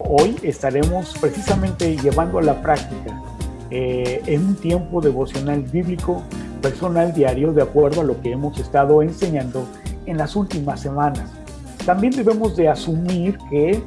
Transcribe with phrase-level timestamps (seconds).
[0.00, 3.20] hoy estaremos precisamente llevando a la práctica
[3.70, 6.22] eh, en un tiempo devocional bíblico
[6.60, 9.66] personal diario de acuerdo a lo que hemos estado enseñando
[10.06, 11.30] en las últimas semanas.
[11.84, 13.82] También debemos de asumir que,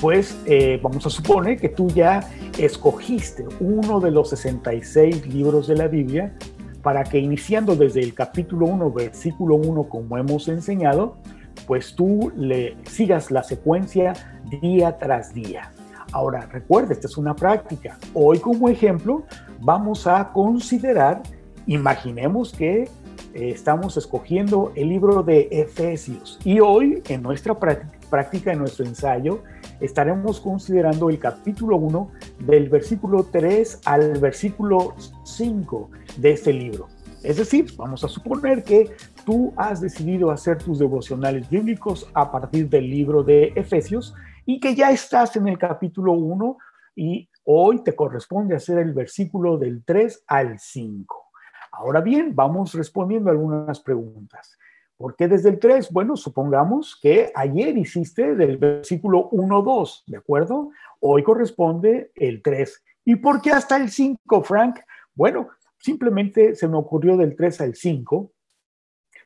[0.00, 2.28] pues, eh, vamos a suponer que tú ya
[2.58, 6.34] escogiste uno de los 66 libros de la Biblia
[6.82, 11.18] para que iniciando desde el capítulo 1, versículo 1, como hemos enseñado,
[11.66, 14.14] pues tú le sigas la secuencia
[14.62, 15.70] día tras día.
[16.12, 17.98] Ahora, recuerda, esta es una práctica.
[18.14, 19.24] Hoy como ejemplo
[19.60, 21.22] vamos a considerar,
[21.66, 22.88] imaginemos que
[23.34, 29.42] eh, estamos escogiendo el libro de Efesios y hoy en nuestra práctica, en nuestro ensayo,
[29.80, 36.88] estaremos considerando el capítulo 1 del versículo 3 al versículo 5 de este libro.
[37.22, 38.90] Es decir, vamos a suponer que
[39.28, 44.14] tú has decidido hacer tus devocionales bíblicos a partir del libro de Efesios
[44.46, 46.56] y que ya estás en el capítulo 1
[46.96, 51.26] y hoy te corresponde hacer el versículo del 3 al 5.
[51.72, 54.56] Ahora bien, vamos respondiendo algunas preguntas.
[54.96, 55.92] ¿Por qué desde el 3?
[55.92, 60.70] Bueno, supongamos que ayer hiciste del versículo 1, 2, ¿de acuerdo?
[61.00, 62.82] Hoy corresponde el 3.
[63.04, 64.78] ¿Y por qué hasta el 5, Frank?
[65.14, 68.32] Bueno, simplemente se me ocurrió del 3 al 5,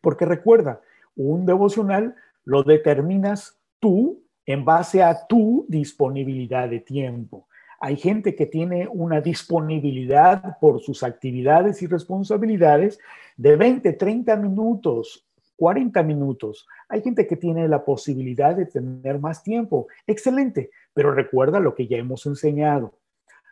[0.03, 0.83] porque recuerda,
[1.17, 2.15] un devocional
[2.45, 7.47] lo determinas tú en base a tu disponibilidad de tiempo.
[7.81, 12.99] Hay gente que tiene una disponibilidad por sus actividades y responsabilidades
[13.37, 16.67] de 20, 30 minutos, 40 minutos.
[16.89, 19.87] Hay gente que tiene la posibilidad de tener más tiempo.
[20.07, 22.95] Excelente, pero recuerda lo que ya hemos enseñado.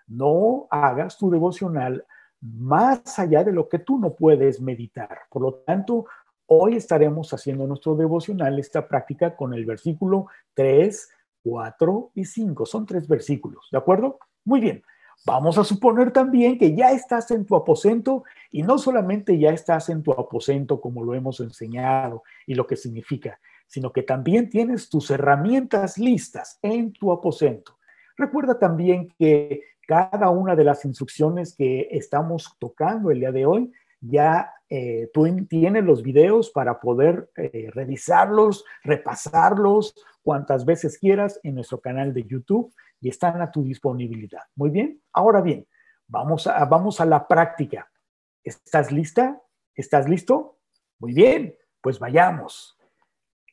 [0.07, 2.05] No hagas tu devocional
[2.41, 5.21] más allá de lo que tú no puedes meditar.
[5.31, 6.07] Por lo tanto,
[6.53, 11.09] Hoy estaremos haciendo nuestro devocional, esta práctica con el versículo 3,
[11.45, 12.67] 4 y 5.
[12.67, 14.19] Son tres versículos, ¿de acuerdo?
[14.45, 14.83] Muy bien.
[15.25, 19.91] Vamos a suponer también que ya estás en tu aposento y no solamente ya estás
[19.91, 23.39] en tu aposento como lo hemos enseñado y lo que significa,
[23.69, 27.79] sino que también tienes tus herramientas listas en tu aposento.
[28.17, 33.73] Recuerda también que cada una de las instrucciones que estamos tocando el día de hoy
[34.01, 41.57] ya eh, tú tienes los videos para poder eh, revisarlos, repasarlos cuantas veces quieras en
[41.57, 44.43] nuestro canal de YouTube y están a tu disponibilidad.
[44.55, 45.67] Muy bien, ahora bien,
[46.07, 47.91] vamos a, vamos a la práctica.
[48.45, 49.41] ¿Estás lista?
[49.75, 50.59] ¿Estás listo?
[50.99, 52.79] Muy bien, pues vayamos.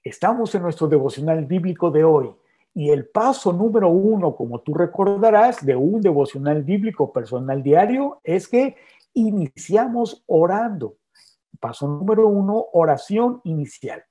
[0.04, 2.34] Estamos en nuestro devocional bíblico de hoy.
[2.74, 8.48] Y el paso número uno, como tú recordarás, de un devocional bíblico personal diario es
[8.48, 8.76] que
[9.18, 10.98] iniciamos orando.
[11.60, 14.04] Paso número uno, oración inicial.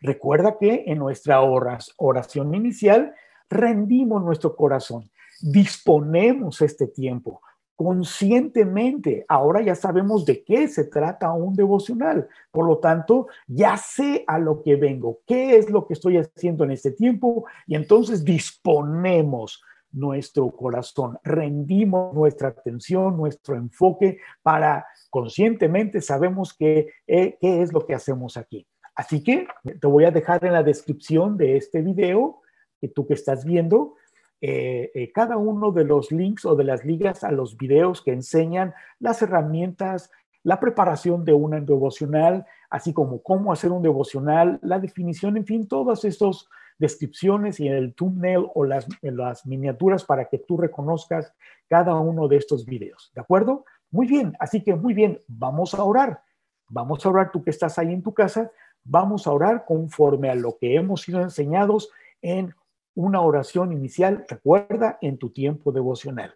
[0.00, 3.14] Recuerda que en nuestra oración inicial
[3.48, 5.10] rendimos nuestro corazón,
[5.40, 7.40] disponemos este tiempo
[7.78, 9.24] conscientemente.
[9.28, 12.28] Ahora ya sabemos de qué se trata un devocional.
[12.50, 16.64] Por lo tanto, ya sé a lo que vengo, qué es lo que estoy haciendo
[16.64, 26.00] en este tiempo y entonces disponemos nuestro corazón, rendimos nuestra atención, nuestro enfoque para conscientemente
[26.00, 28.66] sabemos qué, eh, qué es lo que hacemos aquí.
[28.94, 29.46] Así que
[29.80, 32.40] te voy a dejar en la descripción de este video
[32.80, 33.94] que tú que estás viendo
[34.40, 38.12] eh, eh, cada uno de los links o de las ligas a los videos que
[38.12, 40.10] enseñan las herramientas,
[40.44, 45.66] la preparación de un devocional, así como cómo hacer un devocional, la definición, en fin,
[45.66, 51.34] todos estos descripciones y el thumbnail o las, las miniaturas para que tú reconozcas
[51.68, 53.10] cada uno de estos videos.
[53.14, 53.64] ¿De acuerdo?
[53.90, 56.22] Muy bien, así que muy bien, vamos a orar.
[56.68, 58.50] Vamos a orar tú que estás ahí en tu casa,
[58.84, 61.90] vamos a orar conforme a lo que hemos sido enseñados
[62.20, 62.54] en
[62.94, 66.34] una oración inicial, recuerda, en tu tiempo devocional,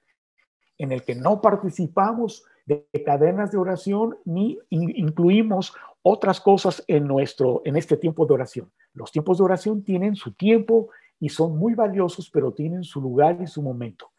[0.79, 7.63] en el que no participamos de cadenas de oración ni incluimos otras cosas en nuestro
[7.65, 8.73] en este tiempo de oración.
[8.93, 13.39] Los tiempos de oración tienen su tiempo y son muy valiosos, pero tienen su lugar
[13.41, 14.11] y su momento.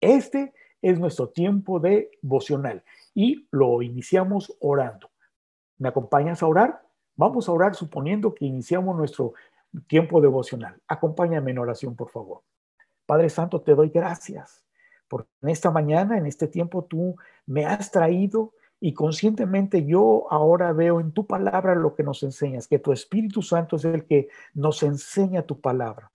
[0.00, 2.82] Este es nuestro tiempo de devocional
[3.14, 5.10] y lo iniciamos orando.
[5.78, 6.82] ¿Me acompañas a orar?
[7.16, 9.34] Vamos a orar suponiendo que iniciamos nuestro
[9.86, 10.80] tiempo devocional.
[10.86, 12.42] Acompáñame en oración, por favor.
[13.06, 14.64] Padre Santo, te doy gracias
[15.12, 20.72] porque en esta mañana, en este tiempo, tú me has traído y conscientemente yo ahora
[20.72, 24.30] veo en tu palabra lo que nos enseñas, que tu Espíritu Santo es el que
[24.54, 26.10] nos enseña tu palabra.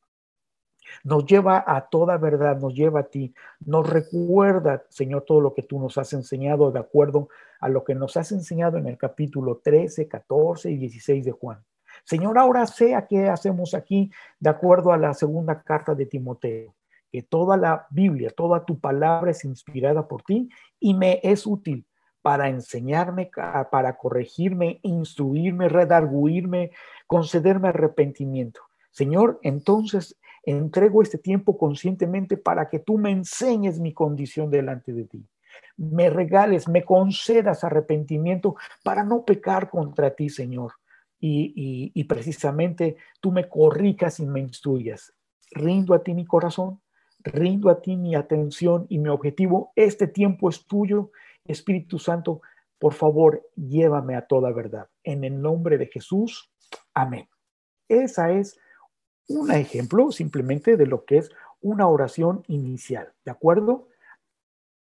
[1.03, 5.61] Nos lleva a toda verdad, nos lleva a ti, nos recuerda, Señor, todo lo que
[5.61, 7.29] tú nos has enseñado de acuerdo
[7.59, 11.63] a lo que nos has enseñado en el capítulo 13, 14 y 16 de Juan.
[12.03, 14.09] Señor, ahora sé a qué hacemos aquí
[14.39, 16.73] de acuerdo a la segunda carta de Timoteo
[17.11, 20.49] que toda la Biblia, toda tu palabra es inspirada por ti
[20.79, 21.85] y me es útil
[22.21, 23.29] para enseñarme,
[23.71, 26.71] para corregirme, instruirme, redarguirme,
[27.05, 28.59] concederme arrepentimiento.
[28.91, 35.05] Señor, entonces entrego este tiempo conscientemente para que tú me enseñes mi condición delante de
[35.05, 35.25] ti.
[35.77, 40.73] Me regales, me concedas arrepentimiento para no pecar contra ti, Señor.
[41.19, 45.13] Y, y precisamente tú me corrijas y me instruyas.
[45.51, 46.79] Rindo a ti mi corazón,
[47.19, 49.71] rindo a ti mi atención y mi objetivo.
[49.75, 51.11] Este tiempo es tuyo.
[51.45, 52.41] Espíritu Santo,
[52.79, 54.87] por favor, llévame a toda verdad.
[55.03, 56.51] En el nombre de Jesús.
[56.93, 57.27] Amén.
[57.87, 58.59] Esa es
[59.27, 61.31] un ejemplo simplemente de lo que es
[61.61, 63.87] una oración inicial, ¿de acuerdo?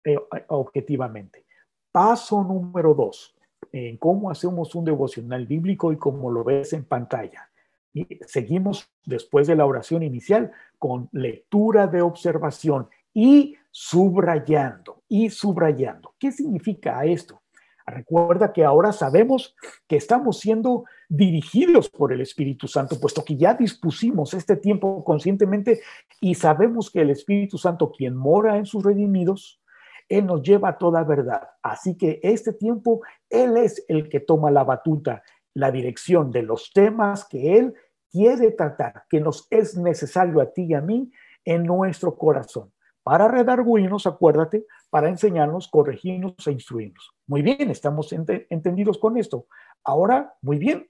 [0.03, 0.17] Eh,
[0.47, 1.45] objetivamente.
[1.91, 3.35] Paso número dos,
[3.71, 7.49] en cómo hacemos un devocional bíblico y cómo lo ves en pantalla.
[7.95, 16.13] Y seguimos después de la oración inicial con lectura de observación y subrayando, y subrayando.
[16.19, 17.41] ¿Qué significa esto?
[17.87, 19.55] Recuerda que ahora sabemos
[19.87, 25.79] que estamos siendo dirigidos por el Espíritu Santo, puesto que ya dispusimos este tiempo conscientemente
[26.19, 29.61] y sabemos que el Espíritu Santo, quien mora en sus redimidos,
[30.09, 31.47] Él nos lleva a toda verdad.
[31.61, 36.71] Así que este tiempo, Él es el que toma la batuta, la dirección de los
[36.73, 37.75] temas que Él
[38.15, 41.11] quiere tratar, que nos es necesario a ti y a mí
[41.43, 42.71] en nuestro corazón
[43.03, 47.11] para redarguirnos, acuérdate, para enseñarnos, corregirnos e instruirnos.
[47.27, 49.47] Muy bien, estamos entendidos con esto.
[49.83, 50.89] Ahora, muy bien,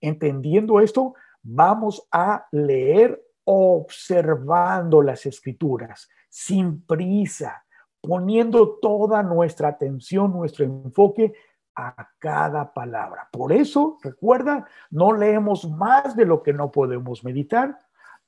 [0.00, 7.64] entendiendo esto, vamos a leer observando las escrituras, sin prisa,
[8.02, 11.32] poniendo toda nuestra atención, nuestro enfoque
[11.76, 13.28] a cada palabra.
[13.30, 17.78] Por eso, recuerda, no leemos más de lo que no podemos meditar,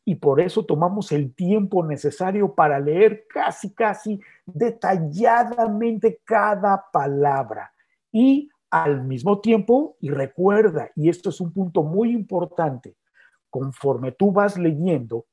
[0.05, 7.73] y por eso tomamos el tiempo necesario para leer casi, casi detalladamente cada palabra.
[8.11, 12.97] Y al mismo tiempo, y recuerda, y esto es un punto muy importante,
[13.51, 15.27] conforme tú vas leyendo,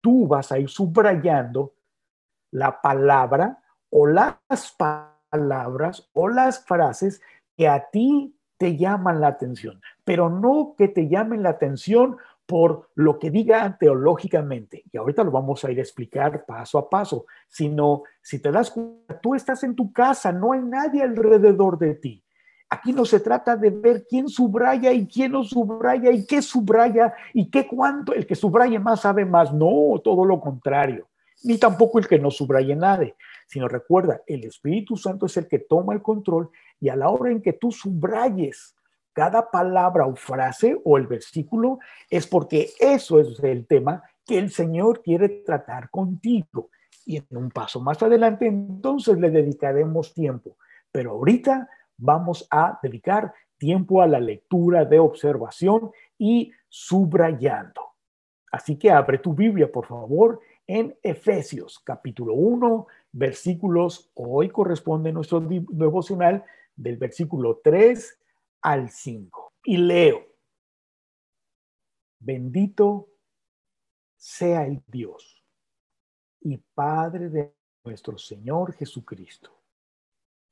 [0.00, 1.74] tú vas a ir subrayando
[2.52, 3.58] la palabra
[3.90, 5.15] o las palabras
[6.12, 7.20] o las frases
[7.56, 12.90] que a ti te llaman la atención, pero no que te llamen la atención por
[12.94, 17.26] lo que diga teológicamente, y ahorita lo vamos a ir a explicar paso a paso,
[17.48, 21.94] sino si te das cuenta, tú estás en tu casa, no hay nadie alrededor de
[21.94, 22.22] ti.
[22.68, 27.14] Aquí no se trata de ver quién subraya y quién no subraya y qué subraya
[27.32, 31.08] y qué cuánto, el que subraye más sabe más, no, todo lo contrario,
[31.42, 33.06] ni tampoco el que no subraye nada,
[33.46, 36.50] sino recuerda, el Espíritu Santo es el que toma el control
[36.80, 38.76] y a la hora en que tú subrayes,
[39.12, 41.78] cada palabra o frase o el versículo
[42.10, 46.68] es porque eso es el tema que el Señor quiere tratar contigo.
[47.06, 50.58] Y en un paso más adelante, entonces le dedicaremos tiempo.
[50.92, 51.66] Pero ahorita
[51.96, 57.80] vamos a dedicar tiempo a la lectura de observación y subrayando.
[58.52, 65.40] Así que abre tu Biblia, por favor, en Efesios capítulo 1, versículos, hoy corresponde nuestro
[65.40, 66.44] devocional
[66.76, 68.18] del versículo 3
[68.60, 69.54] al 5.
[69.64, 70.26] Y leo,
[72.18, 73.08] bendito
[74.16, 75.42] sea el Dios
[76.40, 77.54] y Padre de
[77.84, 79.50] nuestro Señor Jesucristo.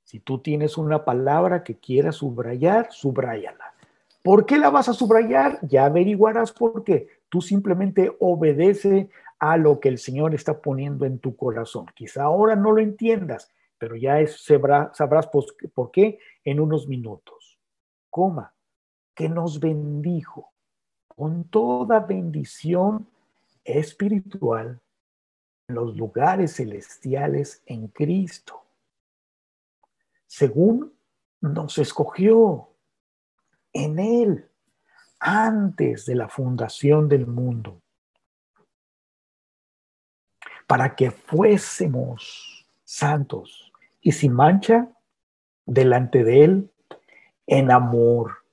[0.02, 3.74] Si tú tienes una palabra que quieras subrayar, subráyala.
[4.22, 5.58] ¿Por qué la vas a subrayar?
[5.62, 7.08] Ya averiguarás por qué.
[7.28, 11.86] Tú simplemente obedece a lo que el Señor está poniendo en tu corazón.
[11.94, 17.58] Quizá ahora no lo entiendas, pero ya sabrás, sabrás por qué en unos minutos.
[18.10, 18.54] Coma,
[19.14, 20.52] que nos bendijo
[21.08, 23.08] con toda bendición
[23.64, 24.80] espiritual
[25.68, 28.62] en los lugares celestiales en Cristo,
[30.26, 30.92] según
[31.40, 32.68] nos escogió
[33.72, 34.48] en Él
[35.20, 37.80] antes de la fundación del mundo,
[40.66, 44.88] para que fuésemos santos y sin mancha
[45.66, 46.70] delante de Él
[47.46, 48.44] en amor,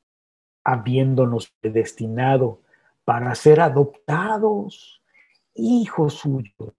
[0.63, 2.61] habiéndonos destinado
[3.03, 5.01] para ser adoptados
[5.53, 6.73] hijos suyos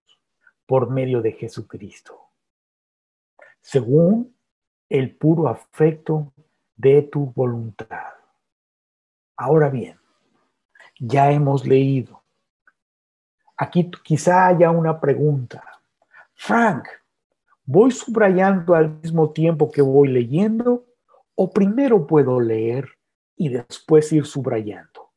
[0.67, 2.19] por medio de Jesucristo,
[3.61, 4.35] según
[4.89, 6.33] el puro afecto
[6.77, 8.15] de tu voluntad.
[9.37, 9.99] Ahora bien,
[10.99, 12.22] ya hemos leído.
[13.63, 15.63] Aquí quizá haya una pregunta.
[16.35, 16.89] Frank,
[17.65, 20.85] ¿voy subrayando al mismo tiempo que voy leyendo
[21.37, 22.89] o primero puedo leer
[23.37, 25.11] y después ir subrayando?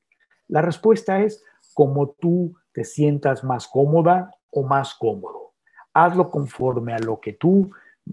[0.48, 5.54] La respuesta es como tú te sientas más cómoda o más cómodo.
[5.92, 7.72] Hazlo conforme a lo que tú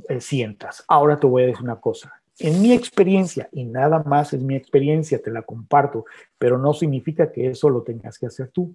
[0.09, 0.83] eh, sientas.
[0.89, 2.11] Ahora te voy a decir una cosa.
[2.39, 6.07] En mi experiencia, y nada más es mi experiencia, te la comparto,
[6.39, 8.75] pero no significa que eso lo tengas que hacer tú.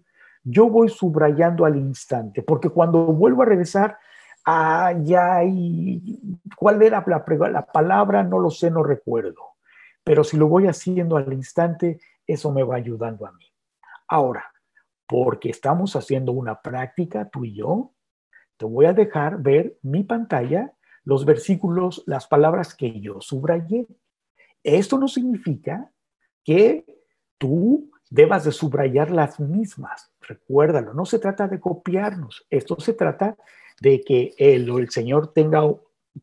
[0.50, 3.98] Yo voy subrayando al instante, porque cuando vuelvo a regresar,
[4.46, 8.24] ah, ya, y, ¿cuál era la, la palabra?
[8.24, 9.42] No lo sé, no recuerdo.
[10.06, 13.46] Pero si lo voy haciendo al instante, eso me va ayudando a mí.
[14.08, 14.46] Ahora,
[15.06, 17.92] porque estamos haciendo una práctica, tú y yo,
[18.56, 20.74] te voy a dejar ver mi pantalla,
[21.04, 23.86] los versículos, las palabras que yo subrayé.
[24.64, 25.92] Esto no significa
[26.46, 26.86] que
[27.38, 30.12] tú debas de subrayar las mismas.
[30.22, 32.46] Recuérdalo, no se trata de copiarnos.
[32.50, 33.36] Esto se trata
[33.80, 35.62] de que el, el Señor tenga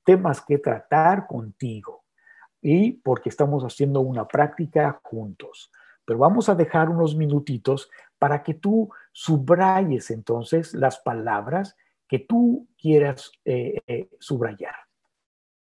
[0.05, 2.05] temas que tratar contigo
[2.61, 5.71] y porque estamos haciendo una práctica juntos.
[6.05, 11.76] Pero vamos a dejar unos minutitos para que tú subrayes entonces las palabras
[12.09, 14.75] que tú quieras eh, eh, subrayar.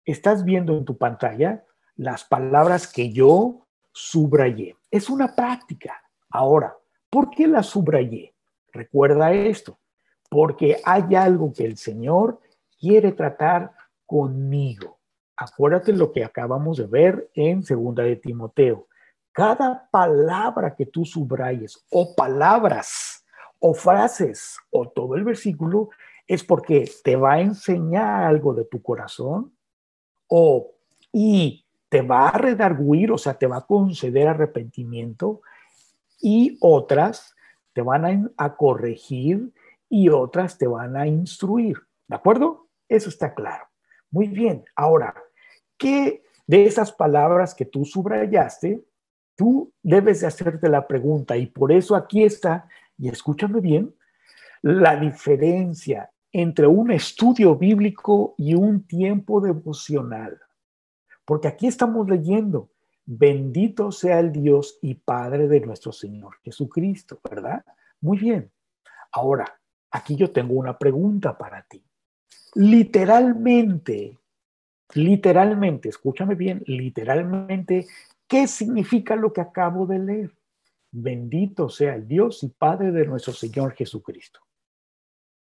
[0.06, 1.64] Estás viendo en tu pantalla
[1.96, 4.76] las palabras que yo subrayé.
[4.92, 6.03] Es una práctica.
[6.34, 6.76] Ahora,
[7.12, 8.34] ¿por qué las subrayé?
[8.72, 9.78] Recuerda esto,
[10.30, 12.40] porque hay algo que el Señor
[12.80, 13.72] quiere tratar
[14.08, 14.98] conmigo.
[15.38, 18.88] Acuérdate lo que acabamos de ver en Segunda de Timoteo.
[19.32, 23.24] Cada palabra que tú subrayes o palabras
[23.60, 25.90] o frases o todo el versículo
[26.28, 29.56] es porque te va a enseñar algo de tu corazón
[30.28, 30.72] o
[31.12, 35.42] y te va a redarguir, o sea, te va a conceder arrepentimiento
[36.24, 37.36] y otras
[37.74, 39.52] te van a, corregir
[39.90, 41.78] y otras te van a instruir.
[42.08, 42.70] ¿De acuerdo?
[42.90, 43.66] Eso está claro.
[44.10, 44.64] Muy bien.
[44.76, 45.14] Ahora,
[45.78, 48.84] ¿qué de esas palabras que tú subrayaste
[49.36, 53.96] Tú debes de hacerte la pregunta y por eso aquí está, y escúchame bien,
[54.62, 60.40] la diferencia entre un estudio bíblico y un tiempo devocional.
[61.26, 62.70] Porque aquí estamos leyendo,
[63.06, 67.64] bendito sea el Dios y Padre de nuestro Señor Jesucristo, ¿verdad?
[68.02, 68.52] Muy bien.
[69.12, 69.60] Ahora,
[69.92, 71.84] aquí yo tengo una pregunta para ti.
[72.56, 74.18] Literalmente,
[74.94, 77.88] literalmente, escúchame bien, literalmente
[78.34, 80.36] ¿Qué significa lo que acabo de leer?
[80.92, 84.40] Bendito sea el Dios y Padre de nuestro Señor Jesucristo.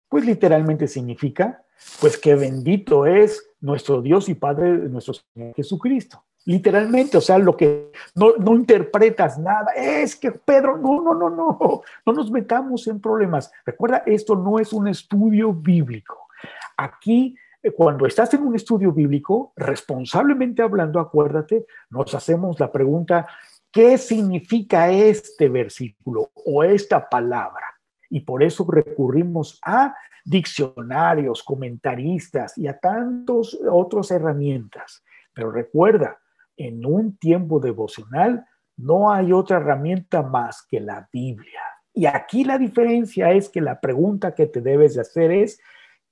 [0.08, 1.64] Pues literalmente significa,
[2.02, 6.26] pues que bendito es nuestro Dios y Padre de nuestro Señor Jesucristo.
[6.50, 11.30] Literalmente, o sea, lo que no, no interpretas nada, es que Pedro, no, no, no,
[11.30, 13.52] no, no nos metamos en problemas.
[13.64, 16.28] Recuerda, esto no es un estudio bíblico.
[16.76, 23.28] Aquí eh, cuando estás en un estudio bíblico, responsablemente hablando, acuérdate, nos hacemos la pregunta,
[23.72, 27.80] ¿qué significa este versículo o esta palabra?
[28.10, 29.94] Y por eso recurrimos a
[30.26, 35.04] diccionarios, comentaristas y a tantas otras herramientas.
[35.32, 36.18] Pero recuerda,
[36.60, 38.46] en un tiempo devocional
[38.78, 41.62] no hay otra herramienta más que la Biblia.
[41.94, 45.60] Y aquí la diferencia es que la pregunta que te debes de hacer es,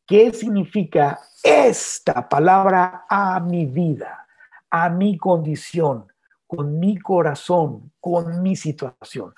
[0.07, 4.25] ¿Qué significa esta palabra a mi vida,
[4.69, 6.07] a mi condición,
[6.47, 9.33] con mi corazón, con mi situación?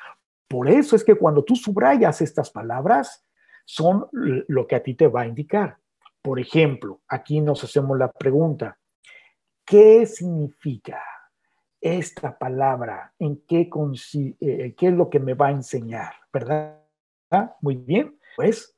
[0.47, 3.25] Por eso es que cuando tú subrayas estas palabras,
[3.65, 5.77] son lo que a ti te va a indicar.
[6.21, 8.77] Por ejemplo, aquí nos hacemos la pregunta,
[9.69, 10.99] ¿qué significa
[11.79, 13.13] esta palabra?
[13.19, 13.69] ¿En qué,
[14.41, 16.13] eh, qué es lo que me va a enseñar?
[16.33, 16.81] ¿Verdad?
[17.61, 18.75] Muy bien, pues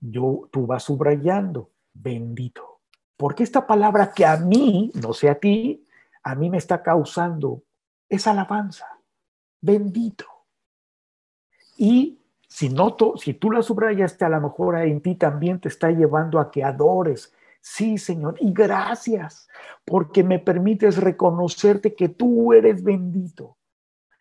[0.00, 2.80] yo, tú vas subrayando, bendito.
[3.16, 5.86] Porque esta palabra que a mí, no sé a ti,
[6.24, 7.62] a mí me está causando
[8.08, 8.86] esa alabanza,
[9.60, 10.26] bendito.
[11.76, 12.18] Y
[12.48, 16.40] si, no si tú la subrayaste, a lo mejor en ti también te está llevando
[16.40, 17.32] a que adores.
[17.62, 19.48] Sí, Señor, y gracias
[19.84, 23.56] porque me permites reconocerte que tú eres bendito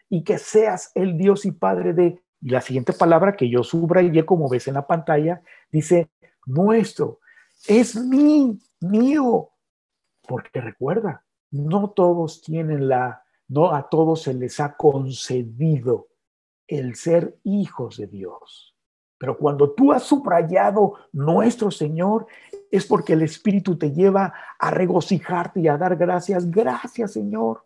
[0.10, 4.26] y que seas el Dios y Padre de y la siguiente palabra que yo subrayé,
[4.26, 6.10] como ves en la pantalla, dice
[6.46, 7.20] nuestro.
[7.68, 9.52] Es mi, mío.
[10.28, 16.08] Porque recuerda, no todos tienen la, no a todos se les ha concedido
[16.68, 18.71] el ser hijos de Dios.
[19.22, 22.26] Pero cuando tú has subrayado nuestro Señor,
[22.72, 26.50] es porque el Espíritu te lleva a regocijarte y a dar gracias.
[26.50, 27.64] Gracias, Señor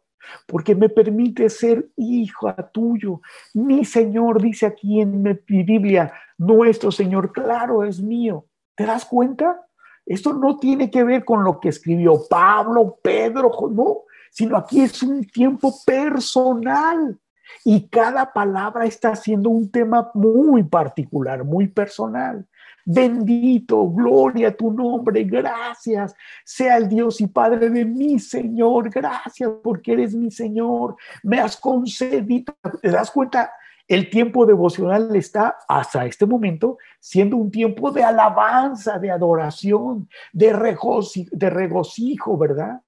[0.47, 3.21] porque me permite ser hijo tuyo.
[3.53, 8.45] Mi Señor dice aquí en mi Biblia, nuestro Señor, claro, es mío.
[8.75, 9.61] ¿Te das cuenta?
[10.03, 13.99] Esto no tiene que ver con lo que escribió Pablo, Pedro, no,
[14.31, 17.19] sino aquí es un tiempo personal.
[17.63, 22.45] Y cada palabra está siendo un tema muy particular, muy personal.
[22.85, 26.15] Bendito, gloria a tu nombre, gracias.
[26.43, 30.95] Sea el Dios y Padre de mi Señor, gracias porque eres mi Señor.
[31.23, 33.51] Me has concedido, ¿te das cuenta?
[33.87, 40.53] El tiempo devocional está hasta este momento siendo un tiempo de alabanza, de adoración, de
[40.53, 42.81] regocijo, de regocijo ¿verdad?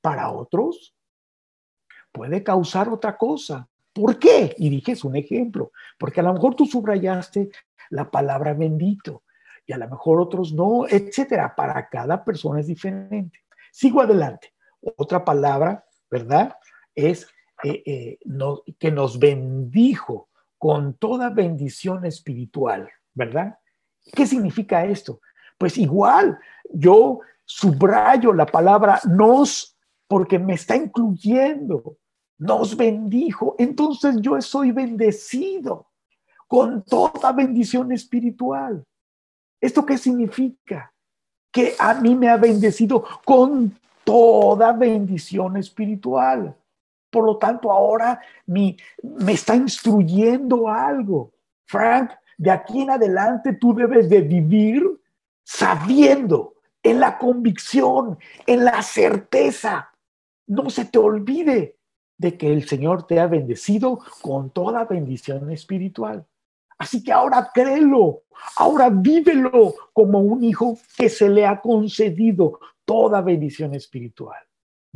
[0.00, 0.96] Para otros
[2.16, 3.68] puede causar otra cosa.
[3.96, 4.54] ¿Por qué?
[4.58, 7.48] Y dije, es un ejemplo, porque a lo mejor tú subrayaste
[7.88, 9.22] la palabra bendito
[9.64, 11.54] y a lo mejor otros no, etcétera.
[11.56, 13.40] Para cada persona es diferente.
[13.72, 14.52] Sigo adelante.
[14.96, 16.54] Otra palabra, ¿verdad?
[16.94, 17.26] Es
[17.64, 18.18] eh, eh,
[18.78, 23.58] que nos bendijo con toda bendición espiritual, ¿verdad?
[24.14, 25.22] ¿Qué significa esto?
[25.56, 26.38] Pues igual,
[26.70, 29.74] yo subrayo la palabra nos
[30.06, 31.96] porque me está incluyendo,
[32.38, 35.86] nos bendijo, entonces yo soy bendecido
[36.46, 38.84] con toda bendición espiritual.
[39.60, 40.92] ¿Esto qué significa?
[41.50, 46.54] Que a mí me ha bendecido con toda bendición espiritual.
[47.10, 48.76] Por lo tanto, ahora me
[49.28, 51.32] está instruyendo algo.
[51.64, 54.84] Frank, de aquí en adelante tú debes de vivir
[55.42, 59.90] sabiendo, en la convicción, en la certeza.
[60.46, 61.75] No se te olvide
[62.18, 66.26] de que el Señor te ha bendecido con toda bendición espiritual.
[66.78, 68.22] Así que ahora créelo,
[68.56, 74.38] ahora vívelo como un hijo que se le ha concedido toda bendición espiritual.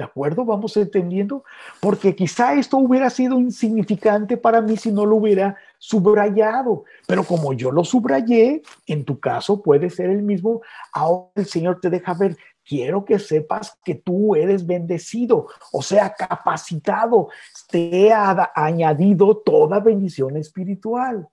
[0.00, 0.46] ¿De acuerdo?
[0.46, 1.44] Vamos entendiendo.
[1.78, 6.84] Porque quizá esto hubiera sido insignificante para mí si no lo hubiera subrayado.
[7.06, 10.62] Pero como yo lo subrayé, en tu caso puede ser el mismo.
[10.94, 12.38] Ahora el Señor te deja ver,
[12.70, 17.28] quiero que sepas que tú eres bendecido, o sea, capacitado,
[17.68, 21.28] te ha añadido toda bendición espiritual.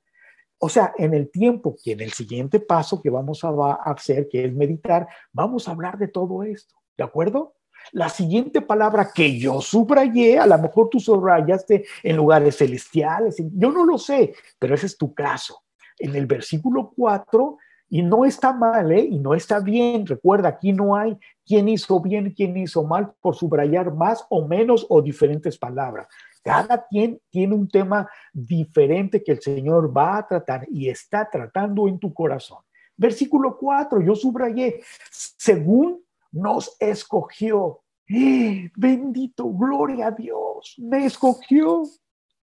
[0.58, 4.46] O sea, en el tiempo y en el siguiente paso que vamos a hacer, que
[4.46, 6.74] es meditar, vamos a hablar de todo esto.
[6.98, 7.54] ¿De acuerdo?
[7.92, 13.72] La siguiente palabra que yo subrayé, a lo mejor tú subrayaste en lugares celestiales, yo
[13.72, 15.62] no lo sé, pero ese es tu caso.
[16.00, 17.58] En el versículo 4,
[17.90, 19.08] y no está mal, ¿eh?
[19.10, 23.36] y no está bien, recuerda, aquí no hay quién hizo bien, quién hizo mal, por
[23.36, 26.08] subrayar más o menos o diferentes palabras.
[26.44, 31.88] Cada quien tiene un tema diferente que el Señor va a tratar y está tratando
[31.88, 32.60] en tu corazón.
[32.96, 37.82] Versículo 4, yo subrayé, según nos escogió.
[38.10, 38.72] ¡Eh!
[38.76, 41.84] bendito, gloria a Dios, me escogió.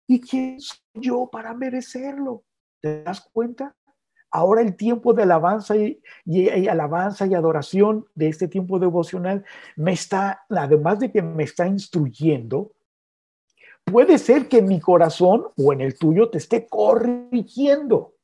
[0.07, 2.43] ¿Y quién soy yo para merecerlo?
[2.81, 3.75] ¿Te das cuenta?
[4.31, 5.99] Ahora el tiempo de alabanza y,
[6.69, 9.43] alabanza y adoración de este tiempo devocional
[9.75, 12.71] me está, además de que me está instruyendo,
[13.83, 18.15] puede ser que mi corazón o en el tuyo te esté corrigiendo.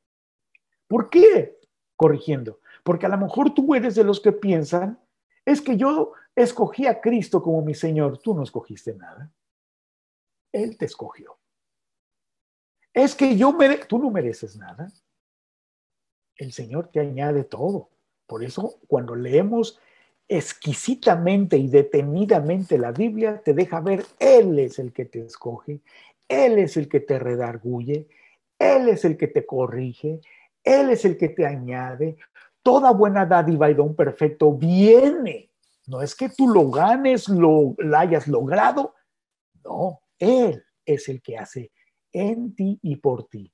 [0.88, 1.60] ¿Por qué
[1.98, 2.62] corrigiendo?
[2.84, 4.98] Porque a lo mejor tú eres de los que piensan
[5.44, 8.20] es que yo escogí a Cristo como mi Señor.
[8.20, 9.30] Tú no escogiste nada.
[10.54, 11.38] Él te escogió.
[12.94, 14.90] Es que yo mere tú no mereces nada.
[16.38, 17.90] El Señor te añade todo.
[18.26, 19.80] Por eso cuando leemos
[20.28, 25.80] exquisitamente y detenidamente la Biblia, te deja ver, Él es el que te escoge,
[26.28, 28.08] Él es el que te redarguye,
[28.60, 30.20] Él es el que te corrige,
[30.64, 32.18] Él es el que te añade
[32.68, 35.50] toda buena dádiva y don perfecto viene.
[35.86, 38.94] No es que tú lo ganes, lo, hayas logrado.
[39.64, 41.72] No, Él es el que hace
[42.12, 43.54] en ti y por ti.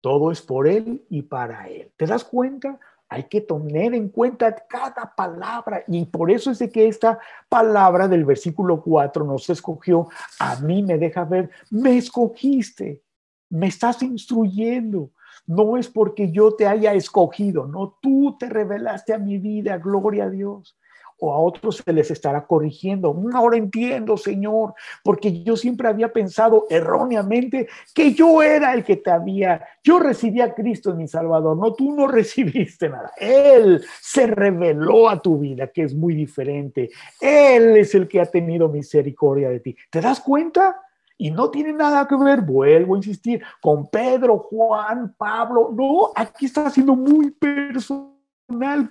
[0.00, 1.90] Todo es por Él y para Él.
[1.96, 2.78] ¿Te das cuenta?
[3.08, 8.06] Hay que tener en cuenta cada palabra y por eso es de que esta palabra
[8.06, 10.08] del versículo 4 nos escogió.
[10.38, 13.02] A mí me deja ver, me escogiste,
[13.48, 15.10] me estás instruyendo,
[15.44, 20.24] no es porque yo te haya escogido, no, tú te revelaste a mi vida, gloria
[20.24, 20.76] a Dios.
[21.20, 23.14] O a otros se les estará corrigiendo.
[23.34, 29.10] Ahora entiendo, Señor, porque yo siempre había pensado erróneamente que yo era el que te
[29.10, 33.12] había, yo recibí a Cristo en mi Salvador, no, tú no recibiste nada.
[33.18, 36.90] Él se reveló a tu vida, que es muy diferente.
[37.20, 39.76] Él es el que ha tenido misericordia de ti.
[39.90, 40.80] ¿Te das cuenta?
[41.18, 45.70] Y no tiene nada que ver, vuelvo a insistir, con Pedro, Juan, Pablo.
[45.70, 48.90] No, aquí está siendo muy personal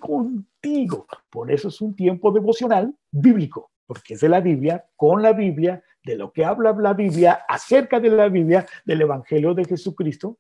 [0.62, 1.08] contigo.
[1.30, 5.84] Por eso es un tiempo devocional bíblico, porque es de la Biblia, con la Biblia,
[6.04, 10.38] de lo que habla la Biblia, acerca de la Biblia, del Evangelio de Jesucristo,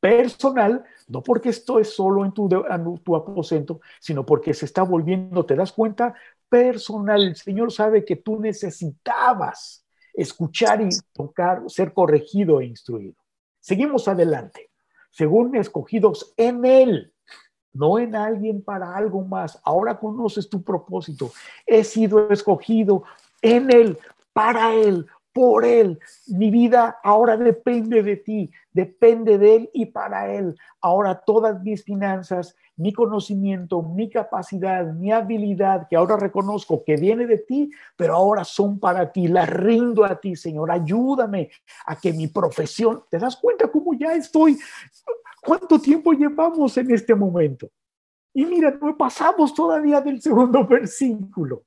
[0.00, 5.46] personal, no porque esto solo en tu, en tu aposento, sino porque se está volviendo,
[5.46, 6.14] ¿te das cuenta?
[6.48, 7.22] Personal.
[7.22, 13.14] El Señor sabe que tú necesitabas escuchar y tocar, ser corregido e instruido.
[13.60, 14.70] Seguimos adelante.
[15.10, 17.12] Según escogidos en Él.
[17.72, 19.60] No en alguien para algo más.
[19.64, 21.32] Ahora conoces tu propósito.
[21.66, 23.04] He sido escogido
[23.40, 23.98] en Él,
[24.32, 25.98] para Él, por Él.
[26.26, 30.56] Mi vida ahora depende de ti, depende de Él y para Él.
[30.80, 37.26] Ahora todas mis finanzas, mi conocimiento, mi capacidad, mi habilidad, que ahora reconozco que viene
[37.26, 39.28] de ti, pero ahora son para ti.
[39.28, 40.70] Las rindo a ti, Señor.
[40.70, 41.50] Ayúdame
[41.86, 44.58] a que mi profesión, ¿te das cuenta cómo ya estoy?
[45.42, 47.68] ¿Cuánto tiempo llevamos en este momento?
[48.34, 51.64] Y mira, no pasamos todavía del segundo versículo.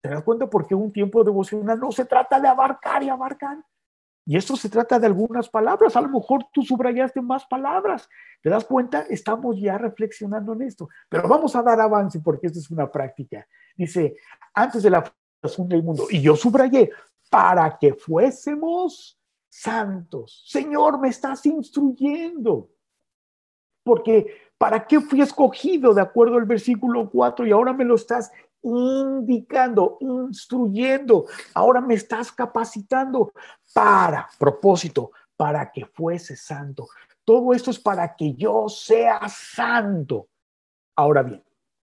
[0.00, 0.48] ¿Te das cuenta?
[0.48, 3.58] Porque un tiempo devocional no se trata de abarcar y abarcar.
[4.24, 5.96] Y esto se trata de algunas palabras.
[5.96, 8.08] A lo mejor tú subrayaste más palabras.
[8.42, 9.06] ¿Te das cuenta?
[9.08, 10.88] Estamos ya reflexionando en esto.
[11.08, 13.46] Pero vamos a dar avance porque esto es una práctica.
[13.74, 14.16] Dice,
[14.52, 15.02] antes de la
[15.40, 16.06] fundación del mundo.
[16.10, 16.90] Y yo subrayé,
[17.30, 20.44] para que fuésemos santos.
[20.46, 22.70] Señor, me estás instruyendo.
[23.82, 24.26] Porque
[24.58, 28.30] ¿para qué fui escogido de acuerdo al versículo 4 y ahora me lo estás
[28.62, 31.26] indicando, instruyendo.
[31.54, 33.32] Ahora me estás capacitando
[33.72, 36.88] para propósito, para que fuese santo.
[37.24, 40.28] Todo esto es para que yo sea santo.
[40.96, 41.44] Ahora bien,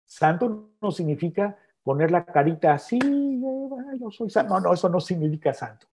[0.06, 4.54] santo no significa poner la carita así, yo soy santo.
[4.54, 5.88] No, no, eso no significa santo.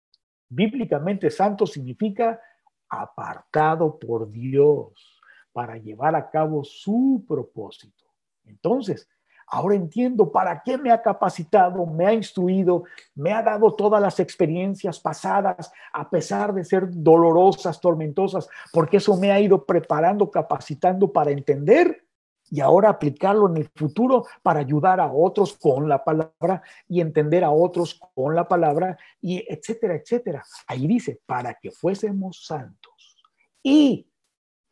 [0.49, 2.41] Bíblicamente santo significa
[2.89, 5.21] apartado por Dios
[5.53, 8.05] para llevar a cabo su propósito.
[8.45, 9.09] Entonces,
[9.53, 12.85] Ahora entiendo para qué me ha capacitado, me ha instruido,
[13.17, 19.17] me ha dado todas las experiencias pasadas, a pesar de ser dolorosas, tormentosas, porque eso
[19.17, 22.07] me ha ido preparando, capacitando para entender
[22.49, 27.43] y ahora aplicarlo en el futuro para ayudar a otros con la palabra y entender
[27.43, 30.45] a otros con la palabra y etcétera, etcétera.
[30.69, 33.17] Ahí dice, para que fuésemos santos.
[33.63, 34.09] Y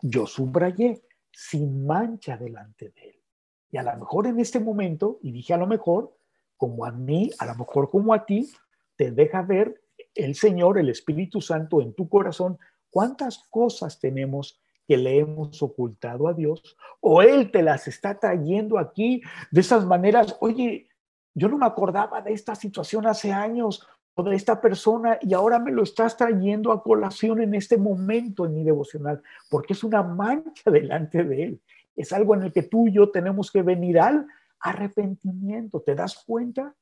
[0.01, 3.17] yo subrayé, sin mancha delante de él.
[3.70, 6.14] Y a lo mejor en este momento, y dije a lo mejor,
[6.57, 8.50] como a mí, a lo mejor como a ti,
[8.96, 9.81] te deja ver
[10.14, 12.59] el Señor, el Espíritu Santo en tu corazón,
[12.90, 18.78] cuántas cosas tenemos que le hemos ocultado a Dios, o Él te las está trayendo
[18.78, 20.88] aquí de esas maneras, oye,
[21.35, 25.61] yo no me acordaba de esta situación hace años o de esta persona y ahora
[25.61, 30.02] me lo estás trayendo a colación en este momento en mi devocional, porque es una
[30.02, 31.61] mancha delante de Él
[31.99, 34.27] es algo en el que tú y yo tenemos que venir al
[34.61, 35.81] arrepentimiento.
[35.81, 36.75] ¿Te das cuenta?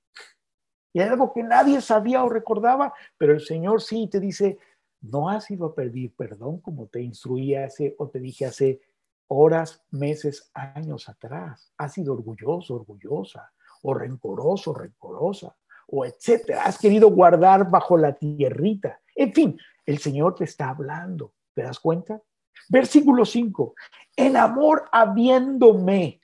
[0.93, 4.59] Y algo que nadie sabía o recordaba, pero el Señor sí te dice,
[5.01, 8.81] no has ido a pedir perdón como te instruí hace o te dije hace
[9.29, 11.73] horas, meses, años atrás.
[11.77, 13.53] Has sido orgulloso, orgullosa,
[13.83, 15.57] o rencoroso, rencorosa,
[15.89, 16.65] o etcétera.
[16.65, 19.01] Has querido guardar bajo la tierrita.
[19.15, 21.35] En fin, el Señor te está hablando.
[21.55, 22.21] ¿Te das cuenta?
[22.69, 23.75] Versículo 5.
[24.17, 26.21] En amor habiéndome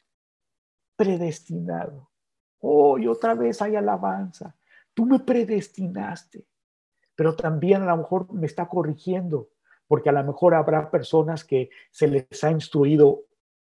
[0.96, 2.10] predestinado.
[2.60, 4.54] Hoy otra vez hay alabanza.
[4.94, 6.44] Tú me predestinaste,
[7.14, 9.48] pero también a lo mejor me está corrigiendo,
[9.86, 13.24] porque a lo mejor habrá personas que se les ha instruido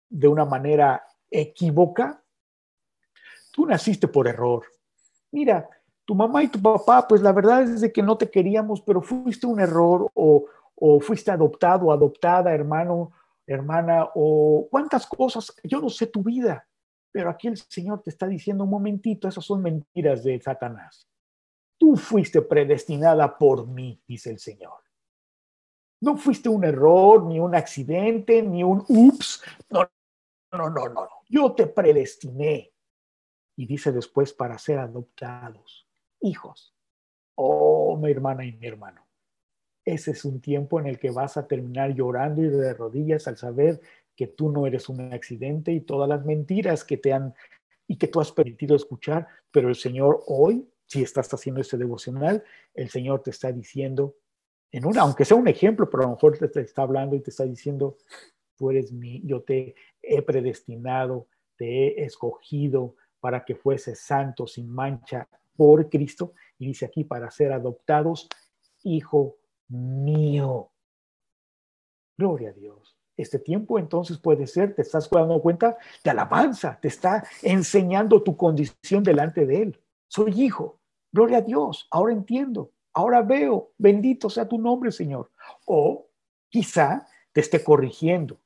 [0.09, 2.23] de una manera equívoca.
[3.53, 4.65] Tú naciste por error.
[5.33, 5.69] Mira,
[6.07, 9.03] tu mamá y tu papá, pues la verdad es de que no te queríamos, pero
[9.03, 10.47] fuiste un error o,
[10.77, 13.13] o fuiste adoptado, adoptada, hermano,
[13.47, 16.69] hermana, o cuántas cosas, yo no sé tu vida,
[17.11, 21.09] pero aquí el Señor te está diciendo un momentito, esas son mentiras de Satanás.
[21.79, 24.83] Tú fuiste predestinada por mí, dice el Señor.
[26.01, 29.43] No fuiste un error, ni un accidente, ni un ups.
[29.71, 29.89] No,
[30.53, 31.09] no, no, no, no.
[31.29, 32.73] Yo te predestiné.
[33.59, 35.89] Y dice después para ser adoptados,
[36.21, 36.75] hijos.
[37.35, 39.06] Oh, mi hermana y mi hermano
[39.87, 43.37] ese es un tiempo en el que vas a terminar llorando y de rodillas al
[43.37, 43.81] saber
[44.17, 47.35] que tú no eres un accidente y todas las mentiras que te han
[47.87, 52.43] y que tú has permitido escuchar, pero el Señor hoy, si estás haciendo este devocional,
[52.75, 54.17] el Señor te está diciendo,
[54.73, 57.31] en una, aunque sea un ejemplo, pero a lo mejor te, está hablando y te
[57.31, 57.97] está diciendo,
[58.57, 64.69] tú eres mi, yo te he predestinado, te he escogido para que fueses santo sin
[64.69, 68.29] mancha por Cristo, y dice aquí, para ser adoptados
[68.83, 69.37] hijo
[69.69, 70.71] mío.
[72.19, 72.97] Gloria a Dios.
[73.17, 78.37] Este tiempo entonces puede ser, te estás dando cuenta, de alabanza, te está enseñando tu
[78.37, 79.81] condición delante de Él.
[80.09, 80.81] Soy hijo.
[81.13, 81.89] Gloria a Dios.
[81.91, 82.73] Ahora entiendo.
[82.93, 83.73] Ahora veo.
[83.79, 85.31] Bendito sea tu nombre, Señor.
[85.65, 86.09] O
[86.49, 88.39] quizá te esté corrigiendo.